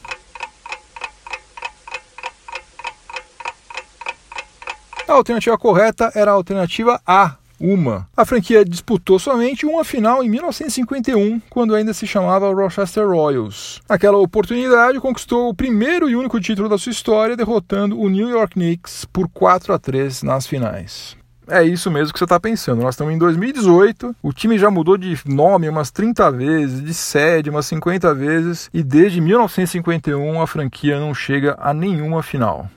A 5.08 5.14
alternativa 5.14 5.56
correta 5.60 6.12
era 6.16 6.32
a 6.32 6.34
alternativa 6.34 7.00
A, 7.06 7.36
uma. 7.64 8.06
A 8.16 8.26
franquia 8.26 8.66
disputou 8.66 9.18
somente 9.18 9.66
uma 9.66 9.86
final 9.86 10.22
em 10.22 10.30
1951, 10.30 11.42
quando 11.50 11.74
ainda 11.74 11.94
se 11.94 12.06
chamava 12.06 12.54
Rochester 12.54 13.08
Royals. 13.08 13.82
Naquela 13.88 14.18
oportunidade, 14.18 15.00
conquistou 15.00 15.48
o 15.48 15.56
primeiro 15.56 16.10
e 16.10 16.16
único 16.16 16.42
título 16.42 16.68
da 16.68 16.78
sua 16.78 16.92
história, 16.92 17.38
derrotando 17.38 17.98
o 17.98 18.10
New 18.10 18.28
York 18.28 18.56
Knicks 18.56 19.06
por 19.06 19.30
4 19.30 19.74
a 19.74 19.80
3 19.80 20.24
nas 20.24 20.46
finais. 20.46 21.16
É 21.48 21.64
isso 21.64 21.92
mesmo 21.92 22.14
que 22.14 22.20
você 22.20 22.26
está 22.26 22.40
pensando. 22.40 22.82
Nós 22.82 22.96
estamos 22.96 23.14
em 23.14 23.18
2018, 23.18 24.16
o 24.22 24.34
time 24.34 24.58
já 24.58 24.70
mudou 24.70 24.98
de 24.98 25.18
nome 25.26 25.70
umas 25.70 25.92
30 25.92 26.32
vezes, 26.32 26.84
de 26.84 26.94
sede 26.94 27.50
umas 27.50 27.66
50 27.66 28.14
vezes, 28.14 28.70
e 28.74 28.84
desde 28.84 29.22
1951 29.22 30.42
a 30.42 30.48
franquia 30.48 31.00
não 31.00 31.14
chega 31.14 31.56
a 31.60 31.74
nenhuma 31.74 32.24
final. 32.24 32.70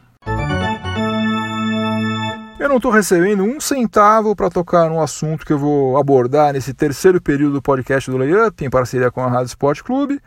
Eu 2.59 2.71
não 2.71 2.77
estou 2.77 2.91
recebendo 2.91 3.45
um 3.45 3.61
centavo 3.61 4.35
para 4.35 4.49
tocar 4.49 4.89
no 4.89 5.03
assunto 5.03 5.45
que 5.45 5.53
eu 5.53 5.59
vou 5.59 5.99
abordar 5.99 6.55
nesse 6.55 6.73
terceiro 6.73 7.21
período 7.21 7.55
do 7.55 7.63
podcast 7.63 8.11
do 8.11 8.17
Layup, 8.17 8.65
em 8.65 8.71
parceria 8.71 9.11
com 9.11 9.23
a 9.23 9.29
Rádio 9.29 9.49
Sport 9.49 9.83
Clube, 9.83 10.19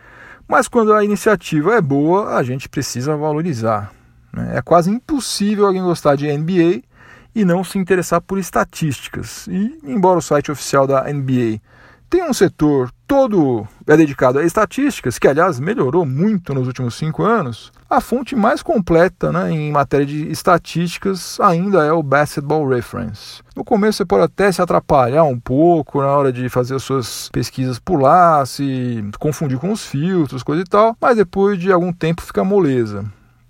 mas 0.48 0.68
quando 0.68 0.94
a 0.94 1.04
iniciativa 1.04 1.74
é 1.74 1.82
boa, 1.82 2.36
a 2.36 2.44
gente 2.44 2.70
precisa 2.70 3.18
valorizar. 3.18 3.92
Né? 4.32 4.58
É 4.58 4.62
quase 4.62 4.92
impossível 4.92 5.66
alguém 5.66 5.82
gostar 5.82 6.16
de 6.16 6.32
NBA 6.32 6.84
e 7.34 7.44
não 7.44 7.64
se 7.64 7.80
interessar 7.80 8.22
por 8.22 8.38
estatísticas. 8.38 9.48
E, 9.48 9.80
embora 9.84 10.20
o 10.20 10.22
site 10.22 10.52
oficial 10.52 10.86
da 10.86 11.12
NBA 11.12 11.60
tem 12.10 12.24
um 12.24 12.34
setor 12.34 12.92
todo 13.10 13.68
é 13.88 13.98
dedicado 13.98 14.38
a 14.38 14.46
estatísticas, 14.46 15.18
que 15.18 15.28
aliás 15.28 15.60
melhorou 15.60 16.06
muito 16.06 16.54
nos 16.54 16.68
últimos 16.68 16.94
cinco 16.94 17.24
anos, 17.24 17.72
a 17.90 18.00
fonte 18.00 18.36
mais 18.36 18.62
completa 18.62 19.32
né, 19.32 19.52
em 19.52 19.72
matéria 19.72 20.06
de 20.06 20.32
estatísticas 20.32 21.40
ainda 21.40 21.84
é 21.84 21.92
o 21.92 22.04
Basketball 22.04 22.68
Reference. 22.68 23.42
No 23.56 23.64
começo 23.64 23.98
você 23.98 24.06
pode 24.06 24.26
até 24.26 24.52
se 24.52 24.62
atrapalhar 24.62 25.24
um 25.24 25.40
pouco 25.40 26.00
na 26.00 26.08
hora 26.10 26.32
de 26.32 26.50
fazer 26.50 26.76
as 26.76 26.84
suas 26.84 27.30
pesquisas 27.30 27.80
por 27.80 28.00
lá, 28.00 28.46
se 28.46 29.04
confundir 29.18 29.58
com 29.58 29.72
os 29.72 29.84
filtros, 29.84 30.44
coisa 30.44 30.62
e 30.62 30.66
tal, 30.66 30.96
mas 31.02 31.18
depois 31.18 31.58
de 31.58 31.72
algum 31.72 31.92
tempo 31.92 32.22
fica 32.22 32.44
moleza. 32.44 33.04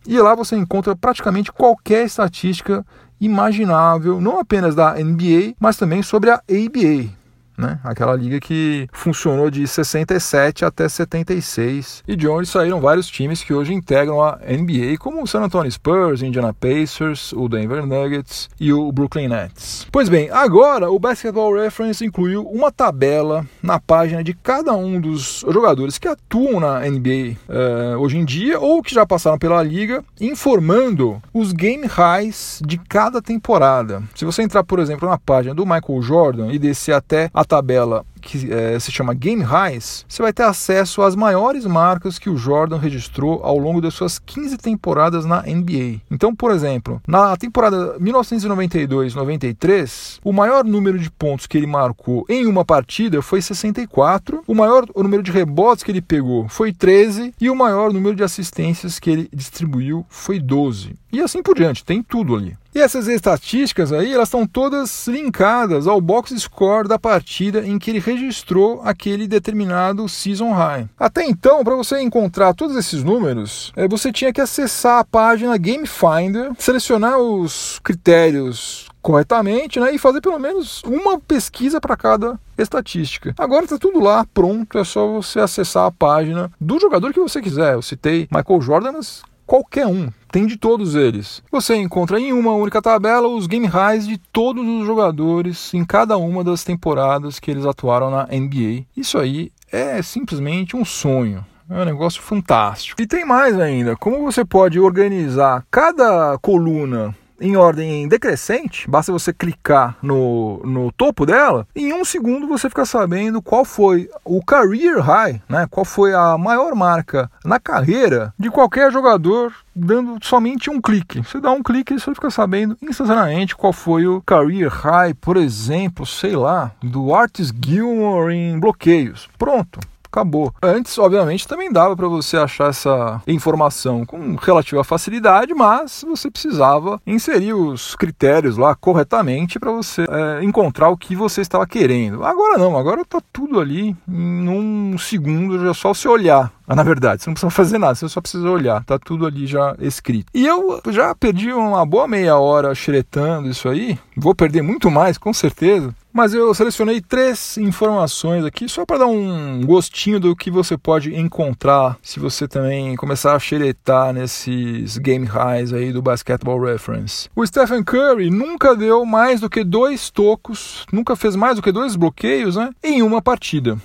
E 0.07 0.17
lá 0.21 0.35
você 0.35 0.55
encontra 0.55 0.95
praticamente 0.95 1.51
qualquer 1.51 2.05
estatística 2.05 2.85
imaginável, 3.19 4.21
não 4.21 4.39
apenas 4.39 4.73
da 4.73 4.93
NBA, 4.93 5.53
mas 5.59 5.75
também 5.75 6.01
sobre 6.01 6.29
a 6.29 6.35
ABA, 6.35 7.18
né? 7.59 7.79
Aquela 7.83 8.15
liga 8.15 8.39
que 8.39 8.87
funcionou 8.93 9.51
de 9.51 9.67
67 9.67 10.63
até 10.63 10.87
76 10.87 12.03
e 12.07 12.15
de 12.15 12.27
onde 12.27 12.47
saíram 12.47 12.79
vários 12.79 13.07
times 13.07 13.43
que 13.43 13.53
hoje 13.53 13.73
integram 13.73 14.21
a 14.21 14.39
NBA, 14.47 14.97
como 14.97 15.21
o 15.21 15.27
San 15.27 15.41
Antonio 15.41 15.71
Spurs, 15.71 16.23
Indiana 16.23 16.53
Pacers, 16.53 17.33
o 17.33 17.49
Denver 17.49 17.85
Nuggets 17.85 18.49
e 18.59 18.71
o 18.71 18.91
Brooklyn 18.91 19.27
Nets. 19.27 19.85
Pois 19.91 20.07
bem, 20.07 20.29
agora 20.31 20.89
o 20.89 20.97
Basketball 20.97 21.53
Reference 21.53 22.03
incluiu 22.03 22.47
uma 22.47 22.71
tabela 22.71 23.45
na 23.61 23.79
página 23.79 24.23
de 24.23 24.33
cada 24.33 24.73
um 24.73 24.99
dos 24.99 25.43
jogadores 25.51 25.97
que 25.97 26.07
atuam 26.07 26.59
na 26.59 26.79
NBA 26.79 27.35
eh, 27.49 27.95
hoje 27.97 28.17
em 28.17 28.23
dia 28.23 28.59
ou 28.59 28.81
que 28.81 28.93
já 28.93 29.05
passaram 29.05 29.37
pela 29.37 29.61
liga, 29.61 30.03
informando 30.21 31.21
os 31.33 31.51
game 31.51 31.85
highs 31.85 32.61
de 32.65 32.77
cada 32.77 33.21
temporada. 33.21 34.01
Se 34.15 34.23
você 34.23 34.43
entrar, 34.43 34.63
por 34.63 34.79
exemplo, 34.79 35.09
na 35.09 35.17
página 35.17 35.53
do 35.53 35.65
Michael 35.65 36.01
Jordan 36.01 36.51
e 36.51 36.59
descer 36.59 36.93
até 36.93 37.29
a 37.33 37.43
tabela 37.49 38.05
que 38.19 38.51
é, 38.51 38.77
se 38.79 38.91
chama 38.91 39.13
Game 39.13 39.41
Highs, 39.41 40.05
você 40.07 40.21
vai 40.21 40.33
ter 40.33 40.43
acesso 40.43 41.01
às 41.01 41.15
maiores 41.15 41.65
marcas 41.65 42.19
que 42.19 42.29
o 42.29 42.37
Jordan 42.37 42.77
registrou 42.77 43.41
ao 43.43 43.57
longo 43.57 43.81
das 43.81 43.93
suas 43.93 44.19
15 44.19 44.57
temporadas 44.57 45.25
na 45.25 45.41
NBA. 45.41 46.01
Então, 46.11 46.35
por 46.35 46.51
exemplo, 46.51 47.01
na 47.07 47.37
temporada 47.37 47.97
1992-93, 47.99 50.19
o 50.23 50.33
maior 50.33 50.63
número 50.63 50.99
de 50.99 51.09
pontos 51.09 51.47
que 51.47 51.57
ele 51.57 51.67
marcou 51.67 52.25
em 52.29 52.45
uma 52.45 52.65
partida 52.65 53.21
foi 53.21 53.41
64, 53.41 54.43
o 54.45 54.55
maior 54.55 54.85
número 54.95 55.23
de 55.23 55.31
rebotes 55.31 55.83
que 55.83 55.91
ele 55.91 56.01
pegou 56.01 56.47
foi 56.49 56.73
13 56.73 57.33
e 57.39 57.49
o 57.49 57.55
maior 57.55 57.93
número 57.93 58.15
de 58.15 58.23
assistências 58.23 58.99
que 58.99 59.09
ele 59.09 59.29
distribuiu 59.33 60.05
foi 60.09 60.39
12. 60.39 60.95
E 61.11 61.21
assim 61.21 61.41
por 61.41 61.55
diante, 61.55 61.83
tem 61.83 62.03
tudo 62.03 62.35
ali. 62.35 62.55
E 62.73 62.79
essas 62.79 63.07
estatísticas 63.07 63.91
aí, 63.91 64.13
elas 64.13 64.27
estão 64.27 64.45
todas 64.45 65.07
linkadas 65.07 65.87
ao 65.87 65.99
box 65.99 66.39
score 66.39 66.87
da 66.87 66.99
partida 66.99 67.65
em 67.65 67.79
que 67.79 67.89
ele 67.89 67.99
registrou 68.11 68.81
aquele 68.83 69.27
determinado 69.27 70.07
season 70.07 70.51
high. 70.51 70.87
Até 70.97 71.25
então, 71.25 71.63
para 71.63 71.75
você 71.75 72.01
encontrar 72.01 72.53
todos 72.53 72.75
esses 72.75 73.03
números, 73.03 73.71
é, 73.75 73.87
você 73.87 74.11
tinha 74.11 74.33
que 74.33 74.41
acessar 74.41 74.99
a 74.99 75.05
página 75.05 75.57
Game 75.57 75.87
Finder, 75.87 76.51
selecionar 76.57 77.17
os 77.17 77.79
critérios 77.83 78.87
corretamente 79.01 79.79
né, 79.79 79.93
e 79.93 79.97
fazer 79.97 80.21
pelo 80.21 80.39
menos 80.39 80.83
uma 80.83 81.19
pesquisa 81.19 81.79
para 81.79 81.95
cada 81.95 82.39
estatística. 82.57 83.33
Agora 83.37 83.63
está 83.63 83.77
tudo 83.77 83.99
lá, 83.99 84.25
pronto, 84.33 84.77
é 84.77 84.83
só 84.83 85.07
você 85.07 85.39
acessar 85.39 85.85
a 85.85 85.91
página 85.91 86.51
do 86.59 86.79
jogador 86.79 87.13
que 87.13 87.19
você 87.19 87.41
quiser. 87.41 87.73
Eu 87.73 87.81
citei 87.81 88.27
Michael 88.31 88.61
Jordan, 88.61 88.91
mas 88.93 89.23
qualquer 89.45 89.87
um, 89.87 90.11
tem 90.31 90.45
de 90.45 90.57
todos 90.57 90.95
eles. 90.95 91.43
Você 91.51 91.75
encontra 91.75 92.19
em 92.19 92.31
uma 92.31 92.53
única 92.53 92.81
tabela 92.81 93.27
os 93.27 93.47
game 93.47 93.67
highs 93.67 94.07
de 94.07 94.17
todos 94.17 94.65
os 94.65 94.85
jogadores 94.85 95.73
em 95.73 95.83
cada 95.83 96.17
uma 96.17 96.43
das 96.43 96.63
temporadas 96.63 97.39
que 97.39 97.51
eles 97.51 97.65
atuaram 97.65 98.09
na 98.09 98.23
NBA. 98.25 98.85
Isso 98.95 99.17
aí 99.17 99.51
é 99.71 100.01
simplesmente 100.01 100.75
um 100.75 100.85
sonho. 100.85 101.45
É 101.69 101.81
um 101.81 101.85
negócio 101.85 102.21
fantástico. 102.21 102.99
E 102.99 103.05
tem 103.05 103.23
mais 103.23 103.59
ainda, 103.59 103.95
como 103.95 104.23
você 104.23 104.43
pode 104.43 104.79
organizar 104.79 105.63
cada 105.69 106.35
coluna 106.39 107.15
em 107.39 107.55
ordem 107.55 108.07
decrescente, 108.07 108.89
basta 108.89 109.11
você 109.11 109.33
clicar 109.33 109.97
no, 110.01 110.61
no 110.63 110.91
topo 110.91 111.25
dela, 111.25 111.67
em 111.75 111.93
um 111.93 112.03
segundo 112.03 112.47
você 112.47 112.69
fica 112.69 112.85
sabendo 112.85 113.41
qual 113.41 113.65
foi 113.65 114.09
o 114.23 114.43
career 114.43 114.99
high, 114.99 115.41
né? 115.47 115.67
qual 115.69 115.85
foi 115.85 116.13
a 116.13 116.37
maior 116.37 116.75
marca 116.75 117.29
na 117.43 117.59
carreira 117.59 118.33
de 118.37 118.49
qualquer 118.49 118.91
jogador 118.91 119.53
dando 119.75 120.17
somente 120.21 120.69
um 120.69 120.81
clique. 120.81 121.21
Você 121.21 121.39
dá 121.39 121.51
um 121.51 121.63
clique 121.63 121.93
e 121.93 121.99
você 121.99 122.13
fica 122.13 122.29
sabendo 122.29 122.77
instantaneamente 122.81 123.55
qual 123.55 123.71
foi 123.71 124.05
o 124.05 124.21
career 124.21 124.69
high, 124.69 125.13
por 125.13 125.37
exemplo, 125.37 126.05
sei 126.05 126.35
lá, 126.35 126.71
do 126.81 127.13
Artis 127.13 127.53
Gilmore 127.65 128.33
em 128.33 128.59
bloqueios. 128.59 129.29
Pronto 129.37 129.79
acabou. 130.11 130.53
Antes, 130.61 130.97
obviamente, 130.97 131.47
também 131.47 131.71
dava 131.71 131.95
para 131.95 132.07
você 132.07 132.37
achar 132.37 132.69
essa 132.69 133.21
informação 133.27 134.05
com 134.05 134.35
relativa 134.35 134.83
facilidade, 134.83 135.53
mas 135.53 136.03
você 136.07 136.29
precisava 136.29 136.99
inserir 137.05 137.53
os 137.53 137.95
critérios 137.95 138.57
lá 138.57 138.75
corretamente 138.75 139.59
para 139.59 139.71
você 139.71 140.05
é, 140.09 140.43
encontrar 140.43 140.89
o 140.89 140.97
que 140.97 141.15
você 141.15 141.41
estava 141.41 141.65
querendo. 141.65 142.23
Agora 142.23 142.57
não, 142.57 142.77
agora 142.77 143.01
está 143.01 143.21
tudo 143.31 143.59
ali 143.59 143.95
em 144.07 144.49
um 144.49 144.97
segundo, 144.97 145.59
já 145.59 145.69
é 145.69 145.73
só 145.73 145.93
você 145.93 146.07
olhar. 146.07 146.51
Mas, 146.69 146.77
na 146.77 146.83
verdade, 146.83 147.23
você 147.23 147.29
não 147.29 147.33
precisa 147.33 147.49
fazer 147.49 147.77
nada, 147.79 147.95
você 147.95 148.07
só 148.07 148.21
precisa 148.21 148.47
olhar, 148.47 148.83
tá 148.83 148.99
tudo 148.99 149.25
ali 149.25 149.47
já 149.47 149.75
escrito. 149.79 150.27
E 150.35 150.45
eu 150.45 150.79
já 150.89 151.15
perdi 151.15 151.51
uma 151.51 151.83
boa 151.83 152.07
meia 152.07 152.37
hora 152.37 152.75
xeretando 152.75 153.49
isso 153.49 153.67
aí, 153.67 153.97
vou 154.15 154.35
perder 154.35 154.61
muito 154.61 154.91
mais, 154.91 155.17
com 155.17 155.33
certeza, 155.33 155.95
mas 156.11 156.33
eu 156.33 156.53
selecionei 156.53 157.01
três 157.01 157.57
informações 157.57 158.43
aqui 158.43 158.67
só 158.67 158.85
para 158.85 158.99
dar 158.99 159.07
um 159.07 159.61
gostinho 159.65 160.19
do 160.19 160.35
que 160.35 160.49
você 160.49 160.77
pode 160.77 161.15
encontrar 161.15 161.97
se 162.01 162.19
você 162.19 162.47
também 162.47 162.95
começar 162.95 163.35
a 163.35 163.39
xeretar 163.39 164.13
nesses 164.13 164.97
game 164.97 165.25
highs 165.25 165.73
aí 165.73 165.91
do 165.91 166.01
Basketball 166.01 166.59
Reference. 166.59 167.29
O 167.35 167.45
Stephen 167.45 167.83
Curry 167.83 168.29
nunca 168.29 168.75
deu 168.75 169.05
mais 169.05 169.39
do 169.39 169.49
que 169.49 169.63
dois 169.63 170.09
tocos, 170.09 170.85
nunca 170.91 171.15
fez 171.15 171.35
mais 171.35 171.55
do 171.55 171.61
que 171.61 171.71
dois 171.71 171.95
bloqueios 171.95 172.55
né, 172.55 172.71
em 172.83 173.01
uma 173.01 173.21
partida. 173.21 173.77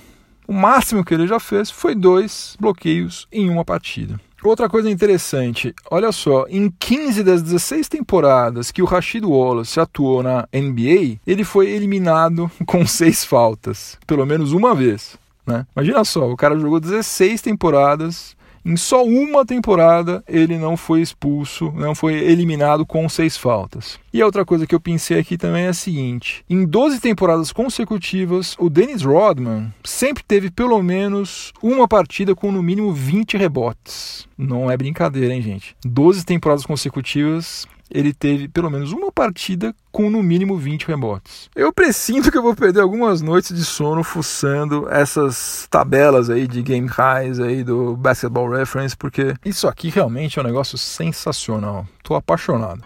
O 0.47 0.53
máximo 0.53 1.03
que 1.03 1.13
ele 1.13 1.25
já 1.25 1.39
fez 1.39 1.71
foi 1.71 1.95
dois 1.95 2.55
bloqueios 2.59 3.27
em 3.31 3.49
uma 3.49 3.65
partida. 3.65 4.19
Outra 4.45 4.69
coisa 4.69 4.91
interessante, 4.91 5.73
olha 5.89 6.11
só, 6.11 6.45
em 6.47 6.69
15 6.69 7.23
das 7.23 7.41
16 7.41 7.89
temporadas 7.89 8.71
que 8.71 8.79
o 8.79 8.85
Rashid 8.85 9.25
Wallace 9.25 9.79
atuou 9.79 10.21
na 10.21 10.47
NBA, 10.53 11.19
ele 11.25 11.43
foi 11.43 11.71
eliminado 11.71 12.49
com 12.67 12.85
seis 12.85 13.25
faltas, 13.25 13.97
pelo 14.05 14.23
menos 14.23 14.51
uma 14.51 14.75
vez. 14.75 15.17
Né? 15.47 15.65
Imagina 15.75 16.05
só, 16.05 16.29
o 16.29 16.37
cara 16.37 16.59
jogou 16.59 16.79
16 16.79 17.41
temporadas 17.41 18.34
em 18.65 18.75
só 18.75 19.05
uma 19.05 19.45
temporada 19.45 20.23
ele 20.27 20.57
não 20.57 20.75
foi 20.75 21.01
expulso, 21.01 21.71
não 21.75 21.93
foi 21.93 22.15
eliminado 22.15 22.85
com 22.85 23.07
seis 23.07 23.37
faltas. 23.37 23.99
E 24.11 24.21
a 24.21 24.25
outra 24.25 24.43
coisa 24.43 24.65
que 24.65 24.73
eu 24.73 24.79
pensei 24.79 25.19
aqui 25.19 25.37
também 25.37 25.65
é 25.65 25.67
a 25.67 25.73
seguinte: 25.73 26.43
em 26.49 26.65
12 26.65 26.99
temporadas 26.99 27.51
consecutivas, 27.51 28.55
o 28.57 28.69
Dennis 28.69 29.03
Rodman 29.03 29.71
sempre 29.83 30.23
teve 30.23 30.49
pelo 30.49 30.81
menos 30.81 31.53
uma 31.61 31.87
partida 31.87 32.33
com 32.33 32.51
no 32.51 32.63
mínimo 32.63 32.91
20 32.91 33.37
rebotes. 33.37 34.27
Não 34.37 34.71
é 34.71 34.75
brincadeira, 34.75 35.33
hein, 35.33 35.41
gente? 35.41 35.75
12 35.85 36.25
temporadas 36.25 36.65
consecutivas, 36.65 37.67
ele 37.89 38.13
teve 38.13 38.47
pelo 38.47 38.69
menos 38.69 38.91
uma 38.91 39.11
partida 39.11 39.73
com 39.91 40.09
no 40.09 40.21
mínimo 40.21 40.57
20 40.57 40.87
rebotes. 40.87 41.49
Eu 41.55 41.71
presinto 41.71 42.31
que 42.31 42.37
eu 42.37 42.41
vou 42.41 42.55
perder 42.55 42.81
algumas 42.81 43.21
noites 43.21 43.55
de 43.55 43.63
sono 43.63 44.03
fuçando 44.03 44.87
essas 44.89 45.67
tabelas 45.69 46.29
aí 46.29 46.47
de 46.47 46.61
game 46.61 46.87
highs 46.87 47.39
aí 47.39 47.63
do 47.63 47.95
Basketball 47.95 48.49
Reference, 48.49 48.95
porque 48.95 49.33
isso 49.45 49.67
aqui 49.67 49.89
realmente 49.89 50.37
é 50.37 50.41
um 50.41 50.45
negócio 50.45 50.77
sensacional. 50.77 51.87
Tô 52.03 52.15
apaixonado. 52.15 52.83